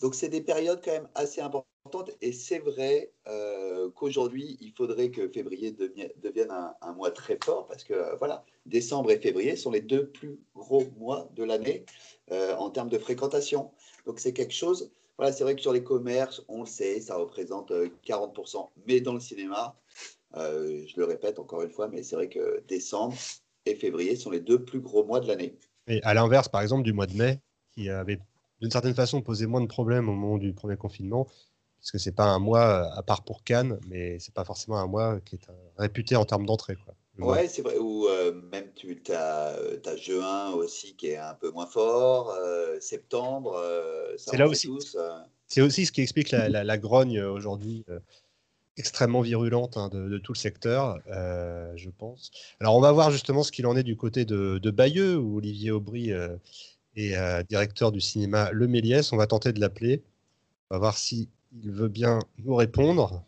[0.00, 1.75] Donc, c'est des périodes quand même assez importantes
[2.20, 7.84] et c'est vrai euh, qu'aujourd'hui, il faudrait que février devienne, un, mois très fort parce
[7.84, 11.84] que euh, voilà, décembre et février sont les deux plus gros mois de l'année
[12.30, 13.70] euh, en termes de fréquentation.
[14.06, 14.90] Donc c'est quelque chose.
[15.18, 17.72] Voilà, c'est vrai que sur les commerces, on le sait, ça représente
[18.06, 18.68] 40%.
[18.86, 19.74] Mais dans le cinéma,
[20.34, 23.16] je le répète encore une fois, mais c'est vrai que décembre
[23.64, 25.56] et février sont les deux plus gros mois de l'année.
[25.86, 27.40] Et à l'inverse, par exemple, du mois de mai,
[27.72, 28.18] qui avait
[28.60, 31.26] d'une certaine façon posé moins de problèmes au moment du premier confinement,
[31.86, 34.88] parce que c'est pas un mois à part pour Cannes, mais c'est pas forcément un
[34.88, 35.46] mois qui est
[35.78, 36.76] réputé en termes d'entrée.
[37.16, 37.78] Ouais, c'est vrai.
[37.78, 38.08] Ou
[38.50, 42.36] même tu as, as juin aussi qui est un peu moins fort,
[42.80, 43.62] septembre,
[44.18, 44.68] c'est là aussi.
[45.46, 47.84] C'est aussi ce qui explique la, grogne aujourd'hui
[48.76, 52.32] extrêmement virulente hein, de, tout le secteur, je pense.
[52.58, 55.36] Alors, on va voir justement ce qu'il en est du côté de, de Bayeux, où
[55.36, 56.10] Olivier Aubry
[56.96, 59.12] est directeur du cinéma Le Méliès.
[59.12, 60.02] On va tenter de l'appeler.
[60.68, 61.28] On va voir si
[61.62, 63.22] il veut bien nous répondre.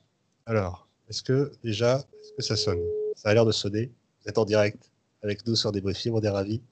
[0.46, 2.80] Alors, est-ce que déjà, est-ce que ça sonne?
[3.14, 3.90] Ça a l'air de sonner.
[4.22, 4.90] Vous êtes en direct
[5.22, 6.62] avec nous sur Débriefing, on est ravis.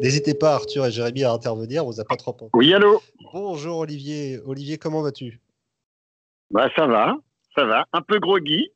[0.00, 1.84] N'hésitez pas, Arthur et Jérémy, à intervenir.
[1.84, 2.50] On vous a pas trop entendu.
[2.54, 3.02] Oui, allô?
[3.32, 4.40] Bonjour Olivier.
[4.44, 5.40] Olivier, comment vas-tu?
[6.50, 7.16] Bah, Ça va,
[7.54, 7.84] ça va.
[7.92, 8.70] Un peu groggy.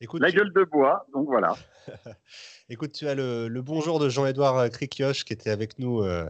[0.00, 1.56] Écoute, la gueule de bois, donc voilà.
[2.68, 6.28] Écoute, tu as le, bonjour de Jean-Édouard Cricioche qui était avec nous euh,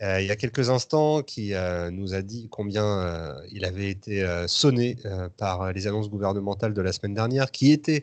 [0.00, 4.26] il y a quelques instants, qui euh, nous a dit combien euh, il avait été
[4.46, 4.96] sonné
[5.36, 8.02] par les annonces gouvernementales de la semaine dernière, qui était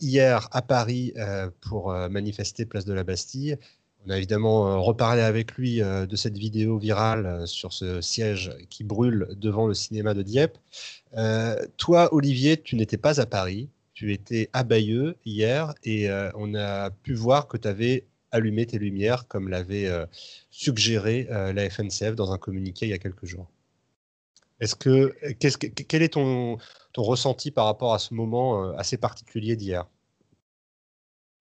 [0.00, 1.12] hier à Paris
[1.60, 3.56] pour manifester place de la Bastille.
[4.06, 9.28] On a évidemment reparlé avec lui de cette vidéo virale sur ce siège qui brûle
[9.36, 10.58] devant le cinéma de Dieppe.
[11.76, 16.90] toi, Olivier, tu n'étais pas à Paris, tu étais à Bayeux hier et on a
[16.90, 20.06] pu voir que tu avais allumer tes lumières, comme l'avait euh,
[20.50, 23.50] suggéré euh, la FNCF dans un communiqué il y a quelques jours.
[24.60, 26.56] Est-ce que, qu'est-ce que, quel est ton,
[26.92, 29.86] ton ressenti par rapport à ce moment euh, assez particulier d'hier?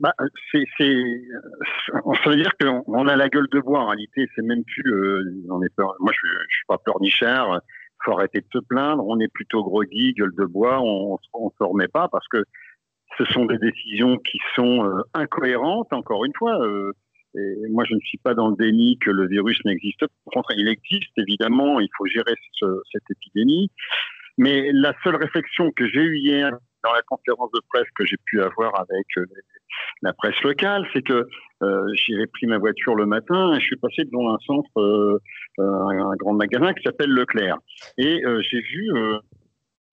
[0.02, 0.14] Bah,
[0.52, 4.28] c'est, ça veut dire qu'on a la gueule de bois en réalité.
[4.36, 7.62] C'est même plus, on est peur, moi je, je suis pas pleurnichard.
[8.04, 9.06] Faut arrêter de se plaindre.
[9.08, 10.82] On est plutôt groggy, gueule de bois.
[10.82, 12.44] On, on, se remet pas parce que
[13.18, 16.60] ce sont des décisions qui sont euh, incohérentes, encore une fois.
[16.66, 16.92] Euh,
[17.70, 20.42] moi, je ne suis pas dans le déni que le virus n'existe pas.
[20.58, 23.70] Il existe, évidemment, il faut gérer cette épidémie.
[24.38, 26.52] Mais la seule réflexion que j'ai eue hier
[26.84, 29.26] dans la conférence de presse que j'ai pu avoir avec euh,
[30.02, 31.28] la presse locale, c'est que
[31.64, 35.22] euh, j'ai pris ma voiture le matin et je suis passé devant un centre,
[35.58, 37.58] un grand magasin qui s'appelle Leclerc.
[37.98, 38.92] Et j'ai vu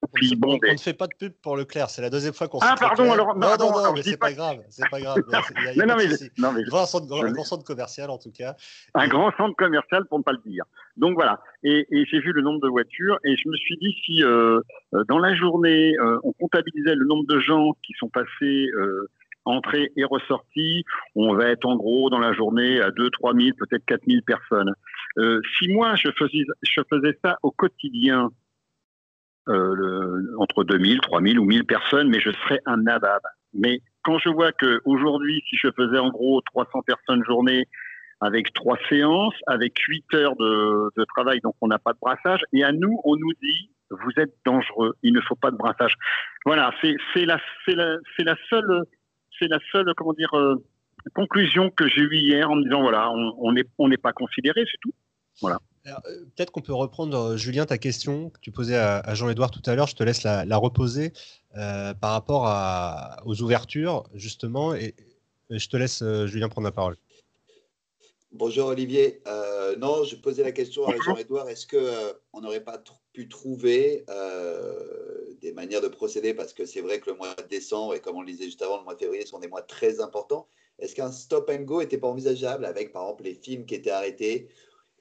[0.03, 3.13] on, ne fait pas de pub pour Leclerc, c'est la deuxième fois qu'on Ah, pardon,
[3.13, 3.37] alors.
[3.37, 4.59] Non, non, non, mais c'est pas, grave.
[4.69, 5.17] C'est pas grave.
[5.27, 6.07] Il y a, non, mais,
[6.39, 8.57] non, mais, un, centre, un grand centre commercial, en tout cas.
[8.95, 10.65] Un grand centre commercial, pour ne pas le dire.
[10.97, 11.41] Donc voilà.
[11.63, 14.61] Et, et j'ai vu le nombre de voitures et je me suis dit si euh,
[14.95, 18.69] euh dans la journée, euh, on comptabilisait le nombre de gens qui sont passés.
[18.75, 19.09] Euh,
[19.45, 20.85] entrée et ressortie,
[21.17, 24.21] on va être en gros dans la journée à 2 3 000, peut-être 4 000
[24.25, 24.73] personnes.
[25.59, 28.31] Si moi je faisais, je faisais ça au quotidien,
[29.47, 33.23] le, entre 2000, 3000 ou 1000 personnes, mais je serais un nabab.
[33.55, 37.67] Mais quand je vois que aujourd'hui, si je faisais en gros 300 personnes journée
[38.21, 42.41] avec trois séances, avec 8 heures de, de travail, donc on n'a pas de brassage,
[42.53, 45.95] et à nous, on nous dit vous êtes dangereux, il ne faut pas de brassage.
[46.47, 48.85] Voilà, c'est la, la, la seule,
[49.39, 50.57] c'est la seule, comment dire, euh,
[51.15, 54.65] conclusion que j'ai eue hier en me disant voilà, on n'est on n'est pas considéré,
[54.71, 54.95] c'est tout.
[55.41, 55.59] Voilà.
[55.87, 55.91] Euh,
[56.37, 59.75] peut-être qu'on peut reprendre, euh, Julien, ta question que tu posais à, Jean-Édouard tout à
[59.75, 59.89] l'heure.
[59.89, 61.13] Je te laisse la, reposer
[61.57, 62.49] euh, par rapport
[63.27, 64.75] aux ouvertures, justement.
[64.75, 64.95] Et,
[65.51, 66.97] je te laisse, Julien, prendre la parole.
[68.31, 69.21] Bonjour, Olivier.
[69.79, 71.49] non, je posais la question à Jean-Édouard.
[71.49, 74.07] Est-ce qu'on n'aurait pas pu trouver
[75.43, 76.33] des manières de procéder?
[76.33, 78.63] Parce que c'est vrai que le mois de décembre, et comme on le disait juste
[78.63, 80.47] avant, le mois de février sont des mois très importants.
[80.79, 83.91] Est-ce qu'un stop and go n'était pas envisageable avec, par exemple, les films qui étaient
[83.91, 84.49] arrêtés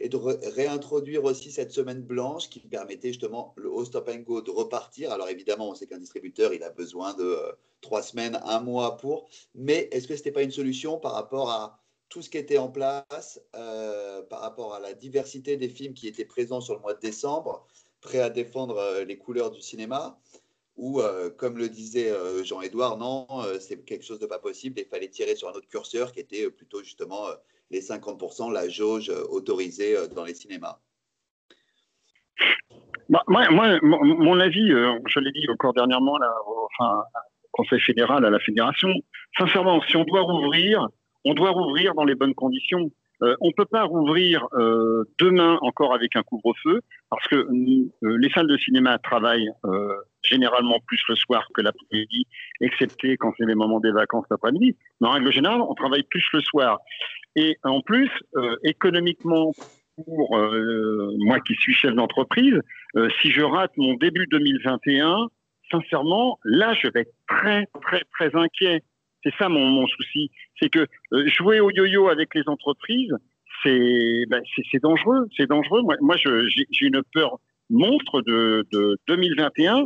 [0.02, 4.42] et de réintroduire aussi cette semaine blanche qui permettait justement le, au stop and go
[4.42, 5.12] de repartir.
[5.12, 8.98] Alors évidemment, on sait qu'un distributeur, il a besoin de euh, trois semaines, un mois
[8.98, 12.40] pour, mais est-ce que ce n'était pas une solution par rapport à tout ce qui
[12.40, 16.74] était en place, euh, par rapport à la diversité des films qui étaient présents sur
[16.74, 17.66] le mois de décembre,
[18.02, 20.20] prêts à défendre euh, les couleurs du cinéma?
[20.78, 21.00] Ou,
[21.38, 22.12] comme le disait
[22.44, 23.28] Jean-Édouard, non,
[23.60, 26.50] c'est quelque chose de pas possible, il fallait tirer sur un autre curseur qui était
[26.50, 27.28] plutôt justement
[27.72, 30.78] les 50%, la jauge euh, autorisée euh, dans les cinémas
[33.10, 36.68] bah, moi, mon avis, euh, je l'ai dit encore dernièrement au,
[37.52, 38.90] Conseil fédéral, à la fédération,
[39.38, 40.88] sincèrement, si on doit rouvrir,
[41.26, 42.90] on doit rouvrir dans les bonnes conditions.
[43.20, 44.48] on ne peut pas rouvrir
[45.20, 46.80] demain encore avec un couvre-feu
[47.10, 47.46] parce que
[48.02, 49.52] les salles de cinéma travaillent
[50.24, 52.26] généralement plus le soir que l'après-midi,
[52.62, 54.78] excepté quand c'est les moments des vacances l'après-midi.
[55.02, 56.80] Mais en règle générale, on travaille plus le soir.
[57.36, 59.52] Et en plus, euh, économiquement,
[60.06, 62.60] pour euh, moi qui suis chef d'entreprise,
[62.96, 65.28] euh, si je rate mon début 2021,
[65.70, 68.84] sincèrement, là, je vais être très, très, très inquiet.
[69.24, 70.32] C'est ça mon, mon souci.
[70.60, 70.88] C'est que
[71.28, 73.14] jouer au yo-yo avec les entreprises,
[73.64, 74.42] c'est ben,
[74.82, 75.28] dangereux.
[75.38, 75.84] C'est dangereux.
[75.84, 77.38] Moi, moi j'ai une peur
[77.70, 79.86] monstre de, de 2021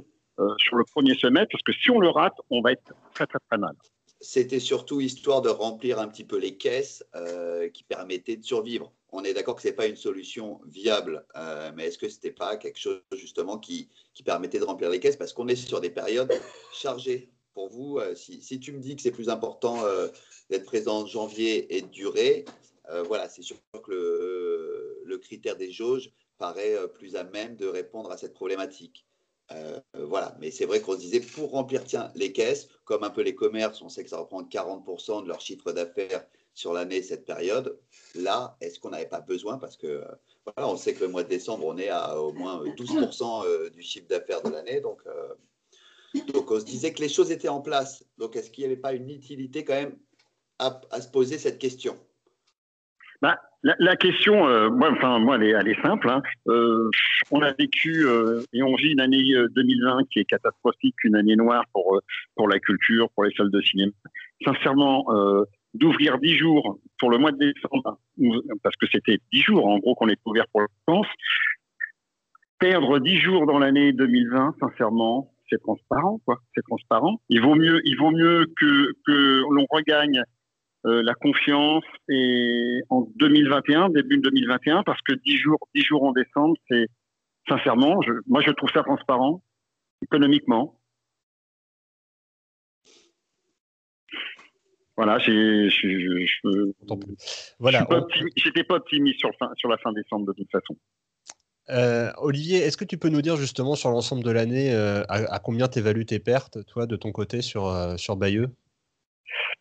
[0.57, 3.39] sur le premier semestre, parce que si on le rate, on va être très, très,
[3.49, 3.73] très mal
[4.25, 8.91] c'était surtout histoire de remplir un petit peu les caisses euh, qui permettaient de survivre.
[9.11, 12.15] On est d'accord que ce n'est pas une solution viable, euh, mais est-ce que ce
[12.15, 13.89] n'était pas quelque chose justement qui,
[14.25, 15.15] permettait de remplir les caisses?
[15.15, 16.33] Parce qu'on est sur des périodes
[16.73, 17.29] chargées.
[17.53, 19.83] Pour vous, euh, si, si, tu me dis que c'est plus important
[20.49, 22.45] d'être présent en janvier et de durer,
[23.07, 28.11] voilà, c'est sûr que le, le, critère des jauges paraît plus à même de répondre
[28.11, 29.05] à cette problématique.
[29.51, 33.09] Euh, voilà, mais c'est vrai qu'on se disait pour remplir tiens, les caisses, comme un
[33.09, 37.03] peu les commerces, on sait que ça reprend 40% de leur chiffre d'affaires sur l'année,
[37.03, 37.79] cette période.
[38.15, 39.57] Là, est-ce qu'on n'avait pas besoin?
[39.57, 40.03] Parce que
[40.45, 43.69] voilà, on sait que le mois de décembre, on est à au moins 12% euh,
[43.69, 44.81] du chiffre d'affaires de l'année.
[44.81, 45.35] Donc, euh,
[46.33, 48.03] donc, on se disait que les choses étaient en place.
[48.17, 49.97] Donc, est-ce qu'il n'y avait pas une utilité quand même
[50.59, 51.99] à, à se poser cette question?
[53.21, 53.37] Bah,
[53.79, 56.09] la, question, euh, moi, enfin, moi, elle est, simple.
[56.09, 56.21] Hein.
[56.47, 56.89] Euh,
[57.31, 61.35] on a vécu euh, et on vit une année 2020 qui est catastrophique, une année
[61.35, 61.99] noire pour
[62.35, 63.91] pour la culture, pour les salles de cinéma.
[64.43, 65.05] Sincèrement,
[65.73, 67.97] d'ouvrir dix jours pour le mois de décembre,
[68.61, 71.07] parce que c'était dix jours en gros qu'on est ouvert pour le France,
[72.59, 76.39] perdre dix jours dans l'année 2020, sincèrement, c'est transparent, quoi.
[76.53, 77.19] C'est transparent.
[77.29, 80.23] Il vaut mieux, il vaut mieux que que l'on regagne
[80.85, 86.11] euh, la confiance et en 2021, début 2021, parce que 10 jours, 10 jours en
[86.11, 86.85] décembre, c'est
[87.49, 89.41] sincèrement, je, moi je trouve ça transparent
[90.03, 90.79] économiquement.
[94.95, 96.31] Voilà, j'ai, je,
[97.59, 97.85] voilà,
[98.35, 100.77] j'étais pas optimiste sur, sur la fin décembre de toute façon.
[101.69, 105.39] Euh, Olivier, est-ce que tu peux nous dire justement sur l'ensemble de l'année euh, à,
[105.39, 108.51] combien tu évalues tes pertes, toi, de ton côté sur, sur Bayeux?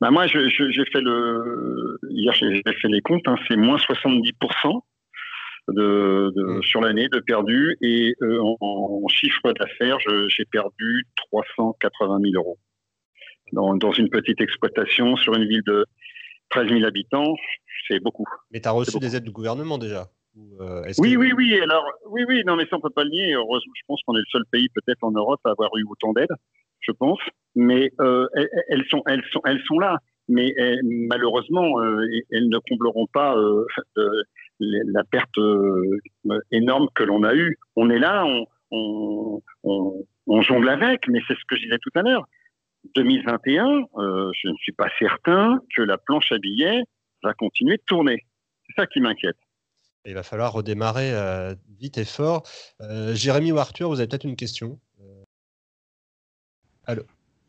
[0.00, 3.26] Bah moi, j'ai fait le hier, j'ai fait les comptes.
[3.26, 4.80] Hein, c'est moins 70%
[5.68, 6.62] de, de mmh.
[6.62, 12.58] sur l'année de perdu et euh, en, chiffre d'affaires, j'ai perdu 380 000 euros
[13.52, 15.86] dans, dans, une petite exploitation sur une ville de
[16.50, 17.34] 13 000 habitants.
[17.88, 18.26] C'est beaucoup.
[18.50, 20.08] Mais tu as reçu des aides du gouvernement déjà?
[20.60, 21.60] Euh, oui, oui, oui.
[21.60, 22.42] Alors, oui, oui.
[22.44, 23.32] Non, mais ça on peut pas le nier.
[23.32, 26.34] je pense qu'on est le seul pays peut-être en Europe à avoir eu autant d'aides
[26.86, 27.20] je pense,
[27.54, 28.26] mais euh,
[28.68, 29.98] elles, sont, là.
[30.28, 33.36] Mais euh, malheureusement, euh, elles ne combleront pas
[34.60, 35.38] la perte
[36.50, 37.56] énorme que l'on a eue.
[37.76, 38.24] On est là,
[38.70, 42.26] on, on, jongle avec, mais c'est ce que je disais tout à l'heure.
[42.96, 46.82] 2021, je ne suis pas certain que la planche à billets
[47.22, 48.26] va continuer de tourner.
[48.66, 49.38] C'est ça qui m'inquiète.
[50.06, 51.12] Il va falloir redémarrer
[51.78, 52.42] vite et fort.
[53.14, 54.78] Jérémy ou Arthur, vous avez peut-être une question?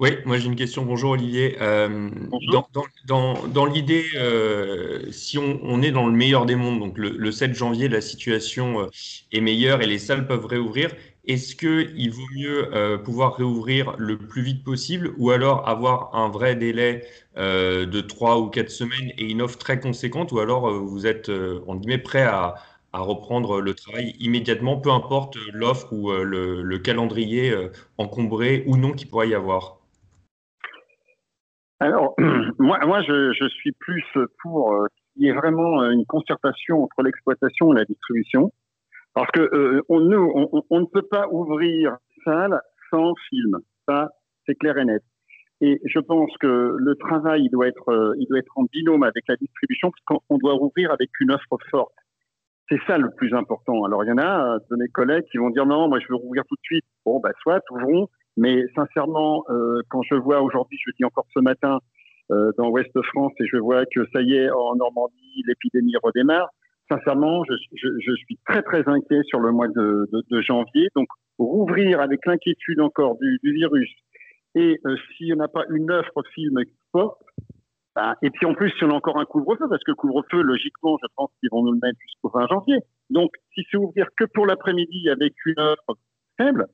[0.02, 0.84] Oui, moi j'ai une question.
[0.84, 1.56] Bonjour Olivier.
[1.62, 2.10] Euh,
[3.08, 7.88] dans, l'idée, euh, si on, est dans le meilleur des mondes, donc le, 7 janvier,
[7.88, 8.88] la situation euh,
[9.32, 10.92] est meilleure et les salles peuvent réouvrir,
[11.28, 12.70] est-ce qu'il vaut mieux
[13.04, 17.04] pouvoir réouvrir le plus vite possible ou alors avoir un vrai délai
[17.36, 21.32] de 3 ou 4 semaines et une offre très conséquente ou alors vous êtes,
[21.66, 22.56] en guillemets, prêt à,
[22.96, 28.78] à reprendre le travail immédiatement, peu importe l'offre ou euh, le, calendrier euh, encombré ou
[28.78, 29.80] non qu'il pourrait y avoir
[31.82, 32.16] Alors,
[32.58, 34.06] moi, moi je, suis plus
[34.42, 38.54] pour euh, qu'il y ait vraiment une concertation entre l'exploitation et la distribution,
[39.14, 43.58] parce que on, on, ne peut pas ouvrir salle sans film.
[43.90, 44.10] Ça,
[44.46, 45.04] c'est clair et net.
[45.60, 49.26] Et je pense que le travail il doit être, il doit être en binôme avec
[49.28, 51.94] la distribution, parce qu'on doit ouvrir avec une offre forte.
[52.70, 53.84] C'est ça le plus important.
[53.84, 56.08] Alors, il y en a euh, de mes collègues qui vont dire non, moi je
[56.10, 56.86] veux rouvrir tout de suite.
[57.06, 58.10] Bon, bah, soit, ouvrons.
[58.38, 61.80] Mais sincèrement, euh, quand je vois aujourd'hui, je dis encore ce matin,
[62.32, 66.50] euh, dans Ouest France, et je vois que ça y est, en Normandie, l'épidémie redémarre,
[66.90, 70.90] sincèrement, je, suis très, très inquiet sur le mois de, janvier.
[70.96, 73.92] Donc, rouvrir avec l'inquiétude encore du, virus,
[74.56, 74.80] et
[75.16, 76.60] s'il n'y en a pas une offre film
[76.92, 77.22] forte,
[78.22, 80.98] et puis en plus, si on a encore un couvre-feu, parce que le couvre-feu, logiquement,
[81.02, 82.80] je pense qu'ils vont nous le mettre jusqu'au 20 janvier.
[83.10, 85.98] Donc, si c'est ouvrir que pour l'après-midi avec une offre
[86.38, 86.68] faible,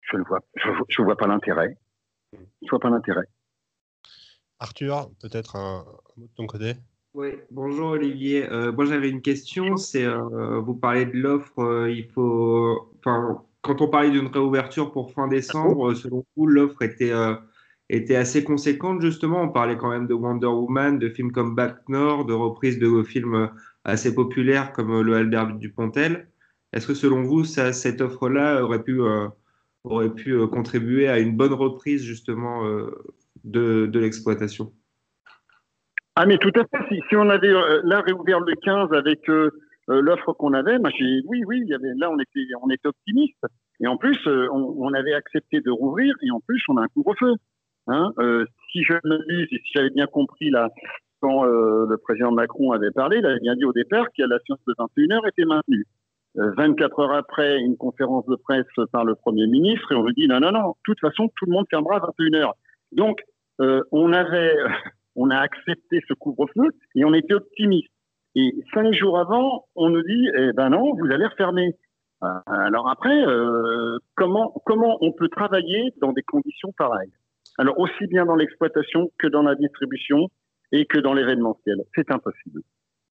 [0.00, 0.40] je ne vois,
[0.88, 1.78] je, vois pas l'intérêt.
[2.32, 3.26] Je vois pas l'intérêt.
[4.58, 5.84] Arthur, peut-être un,
[6.16, 6.74] mot de ton côté?
[7.14, 8.50] Oui, bonjour Olivier.
[8.50, 9.76] Euh, moi j'avais une question.
[9.76, 11.60] C'est euh, vous parlez de l'offre.
[11.60, 16.82] Euh, il faut, enfin, quand on parlait d'une réouverture pour fin décembre, selon vous, l'offre
[16.82, 17.12] était
[17.90, 19.42] était assez conséquente justement.
[19.42, 23.02] On parlait quand même de Wonder Woman, de films comme Back North, de reprises de
[23.02, 23.50] films
[23.84, 26.28] assez populaires comme Le Albert Dupontel.
[26.74, 29.28] Est-ce que selon vous, cette offre-là aurait pu, euh,
[29.84, 32.90] aurait pu euh, contribuer à une bonne reprise justement euh,
[33.44, 34.72] de, de l'exploitation?
[36.16, 37.00] Ah mais tout à fait.
[37.08, 37.52] Si, on avait
[37.84, 39.28] là réouvert le 15 avec
[39.88, 43.44] l'offre qu'on avait, moi, oui, oui, avait, là on était, on était optimiste.
[43.80, 46.88] Et en plus, on, on, avait accepté de rouvrir et en plus on a un
[46.88, 47.34] couvre-feu.
[47.86, 48.12] Hein,
[48.72, 50.70] si je me dis, si j'avais bien compris là,
[51.20, 54.60] quand le président Macron avait parlé, il avait bien dit au départ que la séance
[54.66, 55.86] de 21h était maintenue.
[56.34, 60.26] 24 heures après, une conférence de presse par le Premier ministre et on lui dit
[60.26, 62.52] non, non, non, de toute façon, tout le monde fermera à 21h.
[62.92, 63.22] Donc,
[63.58, 64.54] on avait,
[65.16, 67.88] on a accepté ce couvre-feu et on était optimiste.
[68.36, 71.76] Et cinq jours avant, on nous dit, eh ben non, vous allez refermer.
[72.22, 77.12] Euh, alors après, euh, comment, comment on peut travailler dans des conditions pareilles?
[77.58, 80.28] Alors aussi bien dans l'exploitation que dans la distribution
[80.72, 81.76] et que dans l'événementiel.
[81.94, 82.62] C'est impossible.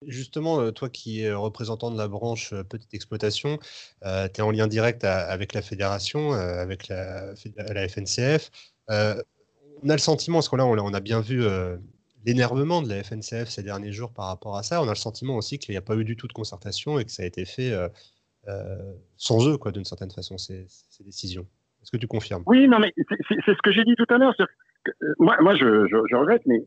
[0.06, 3.58] Justement, euh, toi qui es représentant de la branche petite exploitation,
[4.02, 8.52] tu es en lien direct avec la fédération, avec la, FNCF.
[8.90, 11.42] on a le sentiment, parce que là, on, a bien vu
[12.26, 14.82] l'énervement de la FNCF ces derniers jours par rapport à ça.
[14.82, 17.06] On a le sentiment aussi qu'il n'y a pas eu du tout de concertation et
[17.06, 17.90] que ça a été fait euh,
[18.48, 20.68] euh, sans eux, quoi, d'une certaine façon, ces,
[21.02, 21.48] décisions.
[21.84, 22.44] Est-ce que tu confirmes?
[22.48, 24.34] Oui, non, mais c'est ce que j'ai dit tout à l'heure.
[24.40, 26.64] Euh, moi, moi je, regrette, mais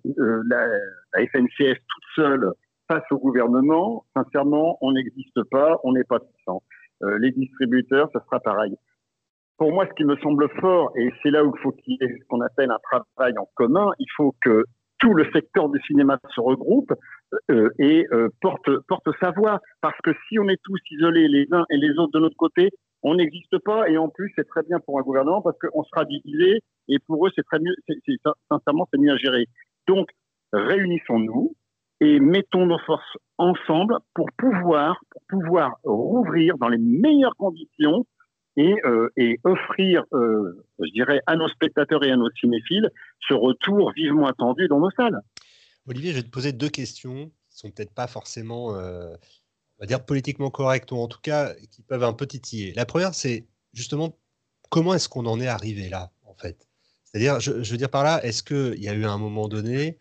[0.46, 0.68] la,
[1.14, 2.52] la, FNCF toute seule
[2.88, 6.62] face au gouvernement, sincèrement, on n'existe pas, on n'est pas puissant.
[7.18, 8.76] les distributeurs, ça sera pareil.
[9.56, 12.04] Pour moi, ce qui me semble fort, et c'est là où il faut qu'il y
[12.04, 14.64] ait ce qu'on appelle un travail en commun, il faut que
[14.98, 16.92] tout le secteur du cinéma se regroupe
[17.50, 19.60] euh, et euh, porte, porte sa voix.
[19.80, 22.70] Parce que si on est tous isolés les uns et les autres de notre côté,
[23.06, 23.88] on n'existe pas.
[23.88, 27.26] Et en plus, c'est très bien pour un gouvernement parce qu'on sera divisé et pour
[27.26, 27.74] eux, c'est très mieux.
[28.50, 29.46] sincèrement, c'est mieux à gérer.
[29.86, 30.08] Donc,
[30.52, 31.54] réunissons-nous
[32.00, 38.04] et mettons nos forces ensemble pour pouvoir, pour pouvoir rouvrir dans les meilleures conditions
[38.56, 42.90] et, euh, et offrir, euh, je dirais, à nos spectateurs et à nos cinéphiles
[43.28, 45.20] ce retour vivement attendu dans nos salles.
[45.86, 49.14] Olivier, je vais te poser deux questions qui sont peut-être pas forcément, euh,
[49.78, 52.72] on va dire, politiquement correctes, ou en tout cas qui peuvent un peu titiller.
[52.74, 54.18] La première, c'est justement
[54.70, 56.66] comment est-ce qu'on en est arrivé là, en fait?
[57.04, 59.98] C'est-à-dire, je, veux dire par là, est-ce qu'il y a eu à un moment donné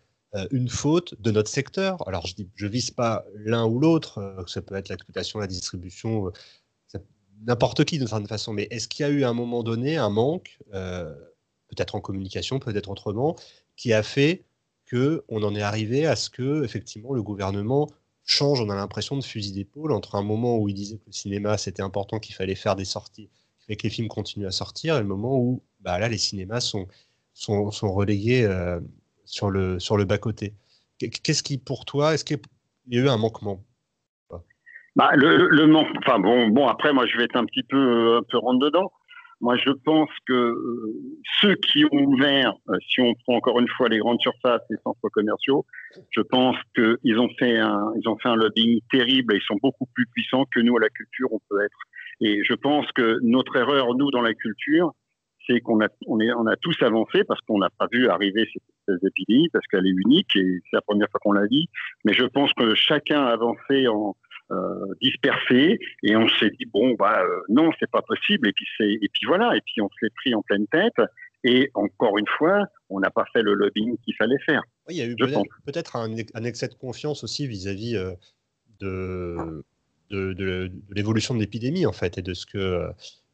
[0.52, 2.06] une faute de notre secteur?
[2.10, 6.32] Alors, je ne vise pas l'un ou l'autre, ça peut être l'exploitation, la distribution,
[7.44, 9.98] n'importe qui d'une certaine façon, mais est-ce qu'il y a eu à un moment donné
[9.98, 11.14] un manque, euh,
[11.68, 13.36] peut-être en communication, peut-être autrement,
[13.76, 14.46] qui a fait
[14.86, 17.90] que on en est arrivé à ce que effectivement le gouvernement
[18.26, 21.14] change On a l'impression de fusil d'épaule entre un moment où il disait que le
[21.14, 23.30] cinéma c'était important, qu'il fallait faire des sorties,
[23.70, 26.60] et que les films continuent à sortir, et le moment où bah, là les cinémas
[26.60, 26.88] sont,
[27.34, 28.80] sont, sont euh,
[29.26, 30.54] sur le, sur le bas-côté.
[30.98, 32.40] Qu'est-ce qui, pour toi, est-ce qu'il
[32.88, 33.64] y a eu un manquement?
[34.96, 35.88] Bah, le, le manque.
[35.98, 38.92] Enfin bon, bon après moi je vais être un petit peu un peu rentre dedans.
[39.42, 40.94] Moi je pense que euh,
[41.42, 44.78] ceux qui ont ouvert, euh, si on prend encore une fois les grandes surfaces, les
[44.84, 45.66] centres commerciaux,
[46.12, 49.58] je pense qu'ils ont fait un ils ont fait un lobbying terrible et ils sont
[49.62, 51.78] beaucoup plus puissants que nous à la culture on peut être.
[52.22, 54.94] Et je pense que notre erreur nous dans la culture,
[55.48, 59.66] c'est qu'on a tous avancé parce qu'on n'a pas vu arriver cette, cette épidémie parce
[59.68, 61.70] qu'elle est unique et c'est la première fois qu'on l'a dit.
[62.04, 64.16] Mais je pense que chacun a avancé en
[64.52, 65.80] euh, dispersé.
[66.04, 68.48] Et on s'est dit bon bah euh, non c'est pas possible.
[68.48, 69.56] Et puis c'est et puis voilà.
[69.56, 71.02] Et puis on s'est pris en pleine tête.
[71.44, 74.62] Et encore une fois on n'a pas fait le lobbying qu'il fallait faire.
[74.88, 78.12] Oui, il y a eu peut-être un, excès de confiance aussi vis-à-vis euh,
[78.80, 79.64] de,
[80.12, 82.88] de, de, l'évolution de l'épidémie en fait et de ce que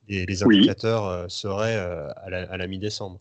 [0.07, 3.20] les, indicateurs seraient à la, à la mi-décembre.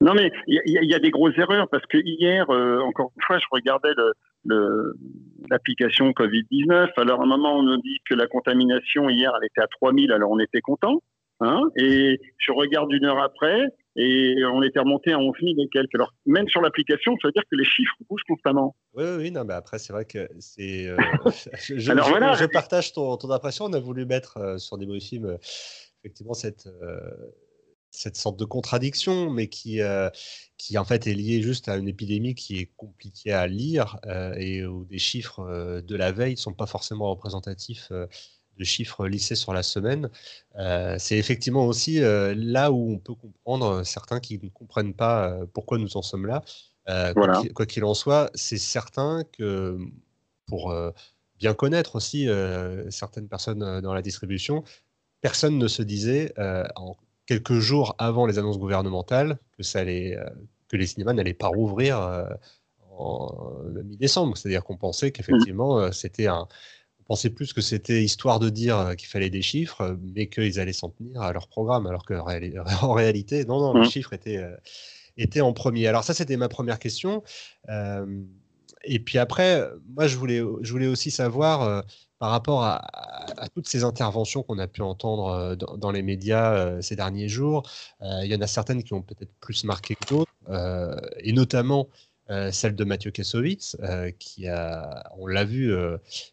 [0.00, 3.38] Non mais il y, y, a des grosses erreurs parce que hier, encore une fois,
[3.38, 4.12] je regardais le,
[5.50, 6.90] l'application Covid-19.
[6.96, 10.12] Alors, à un moment, on nous dit que la contamination, hier, elle était à 3000,
[10.12, 11.02] alors on était content.
[11.40, 13.66] Hein et je regarde une heure après,
[13.96, 15.94] et on était remonté à 11 000 et quelques.
[15.94, 18.76] Alors, même sur l'application, ça veut dire que les chiffres bougent constamment.
[18.94, 20.88] Oui, oui, non, mais après, c'est vrai que c'est.
[20.88, 20.96] Euh,
[21.58, 22.34] je, Alors, voilà.
[22.34, 23.66] je, partage ton, ton, impression.
[23.66, 25.36] On a voulu mettre euh, sur des films, euh,
[26.00, 26.68] effectivement, cette,
[27.94, 30.10] cette sorte de contradiction, mais qui, euh,
[30.58, 34.34] qui en fait est liée juste à une épidémie qui est compliquée à lire euh,
[34.36, 39.06] et où des chiffres euh, de la veille ne sont pas forcément représentatifs de chiffres
[39.06, 40.08] lissés sur la semaine.
[40.98, 45.96] c'est effectivement aussi là où on peut comprendre certains qui ne comprennent pas pourquoi nous
[45.96, 46.44] en sommes là.
[47.14, 49.76] Quoi qu'il en soit, c'est certain que
[50.46, 50.72] pour
[51.36, 52.28] bien connaître aussi
[52.90, 54.62] certaines personnes dans la distribution,
[55.20, 56.32] personne ne se disait
[56.76, 56.94] en
[57.26, 60.28] quelques jours avant les annonces gouvernementales que, ça allait, euh,
[60.68, 62.24] que les cinémas n'allaient pas rouvrir euh,
[62.96, 64.36] en mi-décembre.
[64.36, 66.46] C'est-à-dire qu'on pensait qu'effectivement, euh, c'était un.
[67.00, 70.72] On pensait plus que c'était histoire de dire qu'il fallait des chiffres, mais qu'ils allaient
[70.72, 72.24] s'en tenir à leur programme, alors qu'en
[72.94, 74.42] réalité, non, non, les chiffres étaient,
[75.18, 75.86] étaient en premier.
[75.86, 77.22] Alors ça, c'était ma première question.
[78.84, 81.84] Et puis après, moi, je voulais, je voulais aussi savoir
[82.18, 82.80] par rapport à,
[83.54, 87.68] toutes ces interventions qu'on a pu entendre dans, les médias ces derniers jours.
[88.00, 90.32] il y en a certaines qui ont peut-être plus marqué que d'autres,
[91.18, 91.88] et notamment
[92.50, 93.76] celle de Mathieu Kassovitz,
[94.18, 95.74] qui a, on l'a vu,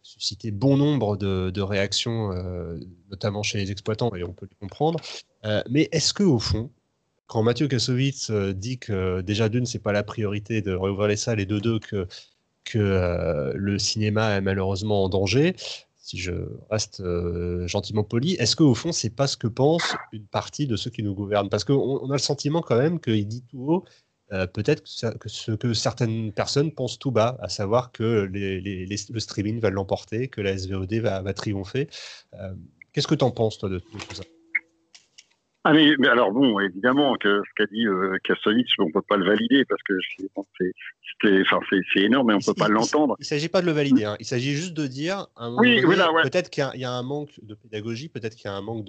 [0.04, 2.32] suscité bon nombre de, réactions,
[3.10, 5.00] notamment chez les exploitants, et on peut les comprendre.
[5.70, 6.72] mais est-ce que au fond,
[7.28, 11.40] quand Mathieu Kassovitz dit que déjà d'une, c'est pas la priorité de réouvrir les salles,
[11.40, 12.08] et de deux, que
[12.64, 15.56] que euh, le cinéma est malheureusement en danger,
[15.98, 16.34] si je
[16.70, 20.76] reste euh, gentiment poli, est-ce qu'au fond, c'est pas ce que pense une partie de
[20.76, 21.50] ceux qui nous gouvernent?
[21.50, 23.86] Parce qu'on on a le sentiment quand même qu'il dit tout haut
[24.34, 29.60] euh, peut-être que, ce que certaines personnes pensent tout bas, à savoir que le streaming
[29.60, 31.90] va l'emporter, que la SVOD va, triompher.
[32.94, 34.24] Qu'est-ce que tu en penses, toi, de tout ça?
[35.64, 38.18] Ah mais, alors bon, évidemment que ce qu'a dit euh,
[38.80, 39.94] on peut pas le valider parce que
[41.94, 43.16] c'est énorme et on peut pas l'entendre.
[43.20, 44.18] Il, ne s'agit pas de le valider, hein.
[44.20, 48.36] il s'agit juste de dire oui, peut-être qu'il y, a un manque de pédagogie, peut-être
[48.36, 48.88] qu'il y a un manque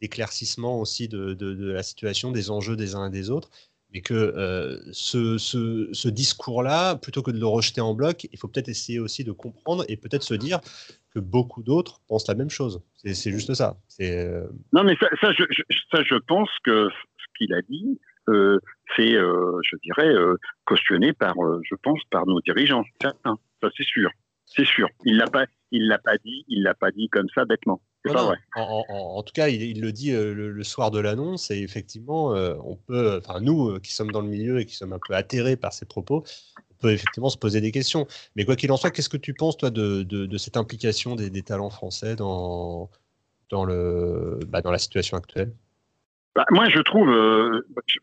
[0.00, 3.50] d'éclaircissement aussi de, de, la situation, des enjeux des uns et des autres,
[3.92, 8.48] mais que euh, ce, ce, discours-là, plutôt que de le rejeter en bloc, il faut
[8.48, 10.60] peut-être essayer aussi de comprendre et peut-être se dire
[11.14, 12.80] que beaucoup d'autres pensent la même chose.
[12.96, 13.76] C'est juste ça.
[14.00, 15.44] Euh, non, mais ça, ça, je,
[15.90, 18.58] ça, pense que ce qu'il a dit, euh,
[18.96, 20.14] c'est, je dirais,
[20.64, 22.84] cautionné par, je pense, par nos dirigeants.
[23.02, 23.12] Ça,
[23.76, 24.10] c'est sûr.
[24.46, 24.88] C'est sûr.
[25.04, 27.80] Il l'a pas, il l'a pas dit, il l'a pas dit comme ça bêtement.
[28.04, 28.36] Pas vrai.
[28.56, 33.40] En, tout cas, il, le dit le, soir de l'annonce et effectivement, on peut, enfin
[33.40, 36.24] nous qui sommes dans le milieu et qui sommes un peu atterrés par ses propos,
[36.82, 38.06] peut effectivement se poser des questions.
[38.36, 41.30] Mais quoi qu'il en soit, qu'est-ce que tu penses, toi, de, de, cette implication des,
[41.30, 42.90] des, talents français dans,
[43.48, 45.54] dans, le, bah, dans la situation actuelle?
[46.34, 47.60] Bah, moi, je trouve, euh,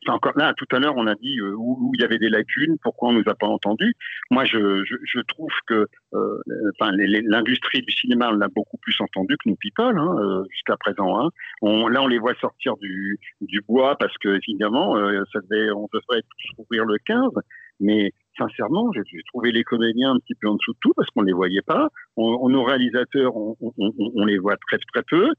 [0.07, 2.77] encore là, tout à l'heure, on a dit euh, où, il y avait des lacunes,
[2.83, 3.95] pourquoi on nous a pas entendus.
[4.29, 6.41] Moi, je, je, je trouve que euh,
[6.79, 11.19] l'industrie du cinéma, on l'a beaucoup plus entendu que nous people hein, euh, jusqu'à présent.
[11.19, 11.31] Hein.
[11.63, 14.95] On, là, on les voit sortir du, du bois parce que évidemment,
[15.33, 16.21] ça devait, on devrait
[16.59, 17.31] ouvrir le 15,
[17.79, 21.21] mais sincèrement, j'ai trouvé les comédiens un petit peu en dessous de tout parce qu'on
[21.21, 21.89] ne les voyait pas.
[22.15, 25.29] On, nos réalisateurs, on, les voit très très peu.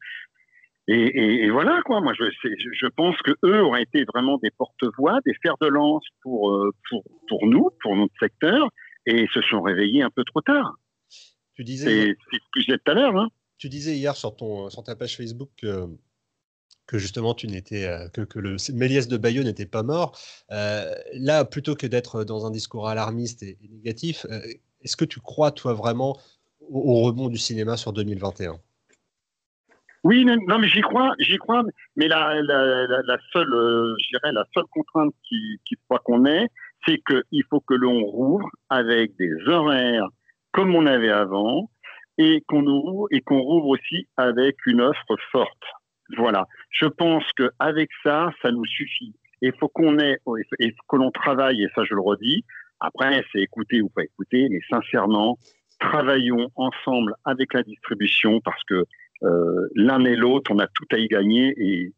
[0.93, 2.01] Et, voilà quoi.
[2.01, 6.05] Moi, je, je pense que eux auraient été vraiment des porte-voix, des fers de lance
[6.23, 8.69] pour, euh, pour pour nous, pour notre secteur,
[9.07, 10.75] et se sont réveillés un peu trop tard.
[11.55, 12.17] Tu disais.
[12.31, 13.17] C'est ce que j'ai tout à l'heure.
[13.17, 13.29] Hein.
[13.59, 15.87] Tu disais hier sur ton sur ta page Facebook que
[16.91, 20.19] que justement tu n'étais euh, que, que, le Méliès de Bayeux n'était pas mort.
[20.51, 24.41] Euh, là, plutôt que d'être dans un discours alarmiste et, négatif, euh,
[24.83, 26.19] est-ce que tu crois toi vraiment
[26.61, 28.59] au, rebond du cinéma sur 2021
[30.05, 31.63] oui, non, mais j'y crois, j'y crois,
[31.97, 33.53] mais la, la, seule,
[34.01, 36.47] je dirais, la seule contrainte qui, qui croit qu'on ait,
[36.87, 40.09] c'est qu'il faut que l'on rouvre avec des horaires
[40.53, 41.71] comme on avait avant
[42.19, 45.65] et qu'on ouvre et qu'on rouvre aussi avec une offre forte.
[46.17, 46.47] Voilà.
[46.71, 49.15] Je pense qu'avec ça, ça nous suffit.
[49.43, 50.19] Il faut qu'on ait,
[50.59, 52.45] et que l'on travaille, et ça je le redis.
[52.81, 55.39] Après, c'est écouter ou pas écouter, mais sincèrement,
[55.79, 58.85] travaillons ensemble avec la distribution parce que euh,
[59.23, 61.93] l'un et l'autre, on a tout à y gagner et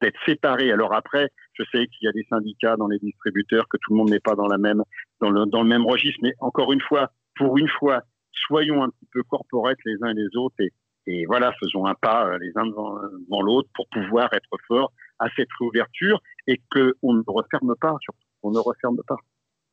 [0.00, 0.70] d'être séparés.
[0.72, 3.96] Alors après, je sais qu'il y a des syndicats dans les distributeurs, que tout le
[3.96, 4.82] monde n'est pas dans la même,
[5.20, 8.02] dans le, dans le même registre, mais encore une fois, pour une fois,
[8.46, 10.72] soyons un petit peu corporate les uns et les autres et,
[11.06, 15.28] et voilà, faisons un pas euh, les uns devant, l'autre pour pouvoir être forts à
[15.36, 18.20] cette réouverture et qu'on ne referme pas, surtout.
[18.42, 19.16] On ne referme pas.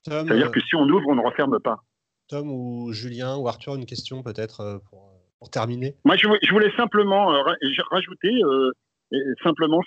[0.06, 1.78] C'est-à-dire que si on ouvre, on ne referme pas.
[2.28, 5.12] Tom ou Julien ou Arthur, une question peut-être euh, pour,
[5.44, 7.41] pour, terminer Moi, je, voulais simplement euh,
[7.91, 8.32] rajouter,
[9.44, 9.80] simplement,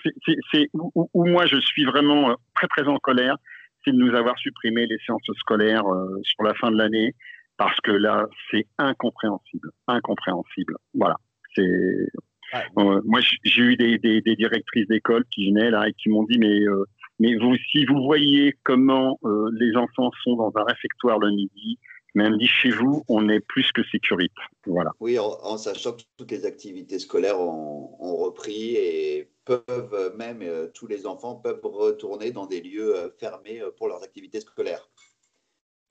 [0.51, 3.35] c'est où, où, moi je suis vraiment très très en colère,
[3.83, 5.85] c'est de nous avoir supprimé les séances scolaires
[6.23, 7.13] sur la fin de l'année,
[7.57, 10.75] parce que là, c'est incompréhensible, incompréhensible.
[10.93, 11.15] Voilà.
[11.59, 16.61] Euh, moi, j'ai eu des, directrices d'école qui venaient là et qui m'ont dit mais
[16.61, 16.85] euh,
[17.19, 21.77] mais vous si vous voyez comment euh, les enfants sont dans un réfectoire le midi,
[22.15, 24.33] même dit chez vous, on est plus que sécurité.
[24.65, 24.91] Voilà.
[24.99, 27.87] Oui, en, sachant que toutes les activités scolaires ont,
[28.17, 30.43] repris et peuvent même
[30.73, 34.89] tous les enfants peuvent retourner dans des lieux fermés pour leurs activités scolaires.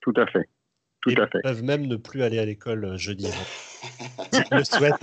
[0.01, 0.49] Tout à fait.
[1.01, 1.39] Tout Ils à fait.
[1.41, 3.27] peuvent même ne plus aller à l'école jeudi.
[4.33, 4.95] Je le souhaite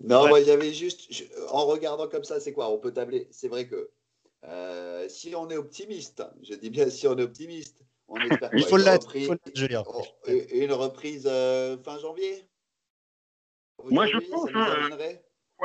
[0.00, 1.12] non, moi, il y avait juste,
[1.50, 2.70] en regardant comme ça, c'est quoi?
[2.70, 3.28] On peut tabler.
[3.30, 3.90] C'est vrai que
[4.44, 8.64] euh, si on est optimiste, je dis bien si on est optimiste, on espère il
[8.64, 9.14] faut l'être,
[9.54, 9.82] Julien.
[9.86, 12.44] Oh, une reprise euh, fin janvier?
[13.90, 14.50] Moi, je pense.
[14.54, 14.90] Hein,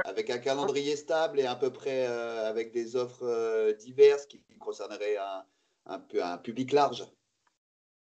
[0.03, 5.15] avec un calendrier stable et à peu près euh, avec des offres diverses qui concerneraient
[5.15, 5.43] un,
[5.86, 7.05] un, peu, un public large.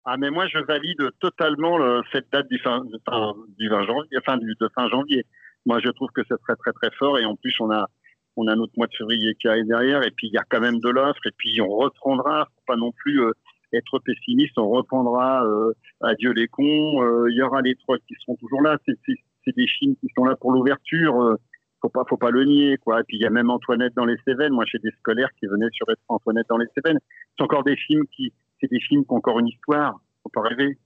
[0.06, 1.78] Ah, mais moi, je valide totalement
[2.12, 5.26] cette date du, fin, du 20 janvier, fin du, de fin janvier.
[5.66, 7.20] Moi, je trouve que c'est très, très, très fort.
[7.20, 7.90] Et en plus, on a,
[8.36, 10.04] on a notre mois de février qui arrive derrière.
[10.04, 11.26] Et puis, il y a quand même de l'offre.
[11.26, 13.32] Et puis, on reprendra, pas non plus euh,
[13.74, 17.02] être pessimiste, on reprendra euh, Adieu les cons.
[17.02, 18.78] Euh, il y aura les trois qui seront toujours là.
[18.86, 21.38] C'est des films qui sont là pour l'ouverture.
[21.82, 23.02] faut pas, faut pas le nier, quoi.
[23.02, 24.54] Et puis, il y a même Antoinette dans les Cévennes.
[24.54, 27.00] Moi, j'ai des scolaires qui venaient sur Antoinette dans les Cévennes.
[27.38, 28.32] C'est encore des films qui,
[28.62, 30.00] c'est des films qui ont encore une histoire.
[30.24, 30.78] Faut pas rêver.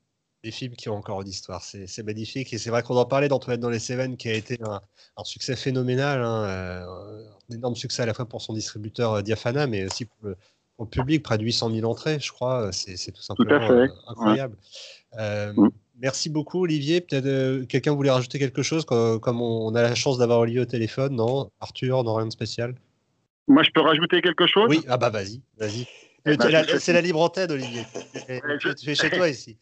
[0.48, 2.54] Des films qui ont encore une histoire, c'est magnifique.
[2.54, 5.58] Et c'est vrai qu'on en parlait d'Antoinette dans les Cévennes, qui a été un, succès
[5.58, 9.84] phénoménal, hein, euh, un énorme succès à la fois pour son distributeur euh, Diafana, mais
[9.84, 10.38] aussi pour le,
[10.86, 12.72] public, près de 800 000 entrées, je crois.
[12.72, 14.56] C'est tout simplement euh, incroyable.
[15.18, 15.68] Mm.
[16.00, 17.02] Merci beaucoup, Olivier.
[17.02, 21.14] Peut-être quelqu'un voulait rajouter quelque chose, comme, on, a la chance d'avoir Olivier au téléphone,
[21.14, 21.52] non?
[21.60, 22.74] Arthur, non, rien de spécial?
[23.50, 24.70] Moi, je peux rajouter quelque chose?
[24.70, 25.88] Oui, ah bah vas-y, vas-y.
[26.28, 27.84] Eh ben, c'est la, libre antenne, Olivier.
[28.78, 29.58] Tu es chez toi ici.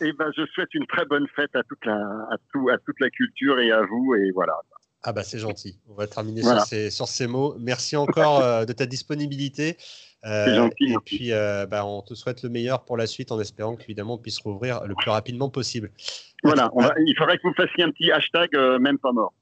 [0.00, 2.98] Eh ben, je souhaite une très bonne fête à toute, la, à, tout, à toute
[3.00, 4.14] la culture et à vous.
[4.14, 4.54] Et voilà.
[5.02, 5.78] Ah bah c'est gentil.
[5.88, 7.56] On va terminer sur, ces, sur, ces, mots.
[7.60, 9.76] Merci encore euh, de ta disponibilité.
[10.24, 10.92] Euh, c'est gentil.
[10.92, 14.14] Et puis euh, bah, on te souhaite le meilleur pour la suite en espérant qu'évidemment
[14.14, 15.92] on puisse rouvrir le plus rapidement possible.
[16.42, 16.70] Voilà,
[17.06, 18.50] il faudrait que vous fassiez un petit hashtag
[18.80, 19.32] même pas mort.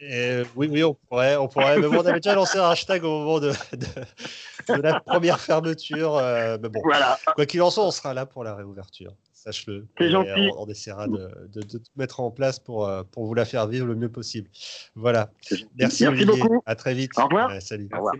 [0.00, 1.78] Oui, oui, on pourrait, on pourrait.
[1.78, 6.20] Mais bon, on avait déjà lancé un hashtag au moment de, de, la première fermeture.
[6.60, 7.18] mais bon, voilà.
[7.34, 9.14] quoi qu'il en soit, on sera là pour la réouverture
[9.44, 9.86] sache-le.
[9.98, 10.50] C'est gentil.
[10.56, 13.94] On, essaiera de, tout mettre en place pour, euh, pour vous la faire vivre le
[13.94, 14.48] mieux possible.
[14.94, 15.30] Voilà.
[15.76, 16.62] Merci, Merci beaucoup.
[16.66, 17.10] À très vite.
[17.18, 17.50] Au revoir.
[17.60, 17.88] salut.
[17.92, 18.14] Au revoir.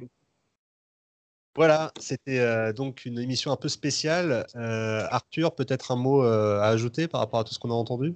[1.57, 4.45] Voilà, c'était euh, donc une émission un peu spéciale.
[4.57, 8.14] Euh, Arthur, peut-être un mot à ajouter par rapport à tout ce qu'on a entendu?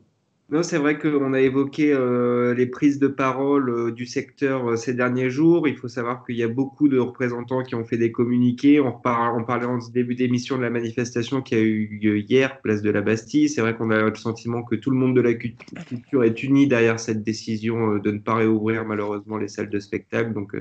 [0.51, 4.77] Non, c'est vrai qu'on a évoqué euh, les prises de parole euh, du secteur euh,
[4.77, 5.69] ces derniers jours.
[5.69, 8.81] Il faut savoir qu'il y a beaucoup de représentants qui ont fait des communiqués.
[8.81, 12.81] On, on parlait en début d'émission de la manifestation qui a eu lieu hier, place
[12.81, 13.51] de la Bastille.
[13.51, 16.67] C'est vrai qu'on a le sentiment que tout le monde de la culture est uni
[16.67, 20.33] derrière cette décision de ne pas réouvrir malheureusement les salles de spectacle.
[20.33, 20.57] Donc,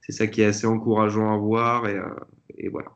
[0.00, 1.88] c'est ça qui est assez encourageant à voir.
[1.88, 2.00] Et,
[2.58, 2.90] et voilà.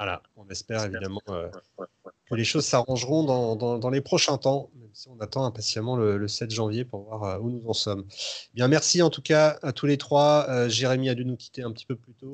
[0.00, 5.10] Voilà, on espère évidemment que les choses s'arrangeront dans, dans, les prochains temps, même si
[5.10, 8.06] on attend impatiemment le, 7 janvier pour voir euh, où nous en sommes.
[8.54, 10.46] Bien, merci en tout cas à tous les trois.
[10.48, 12.32] Euh, Jérémy a dû nous quitter un petit peu plus tôt.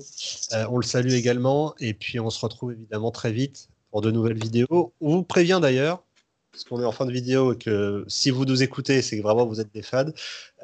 [0.52, 1.74] Euh, on le salue également.
[1.80, 4.92] Et puis on se retrouve évidemment très vite pour de nouvelles vidéos.
[5.00, 6.04] On vous prévient d'ailleurs,
[6.52, 9.22] parce qu'on est en fin de vidéo et que si vous nous écoutez, c'est que
[9.24, 10.12] vraiment vous êtes des fans,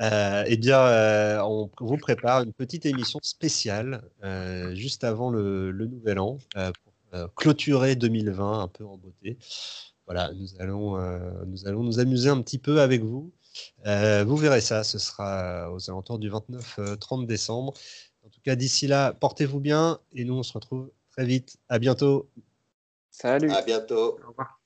[0.01, 4.03] eh bien, on vous prépare une petite émission spéciale
[4.73, 6.91] juste avant le, le nouvel an pour euh,
[7.37, 9.39] clôturer 2020 un peu en beauté.
[10.07, 13.33] Voilà, nous allons, euh, nous allons nous amuser un petit peu avec vous.
[13.87, 17.75] Euh, vous verrez ça, ce sera aux alentours du 29-30 décembre.
[18.25, 21.57] En tout cas, d'ici là, portez-vous bien et nous, on se retrouve très vite.
[21.69, 22.29] À bientôt.
[23.11, 23.51] Salut.
[23.51, 24.19] À bientôt.
[24.25, 24.62] Au revoir.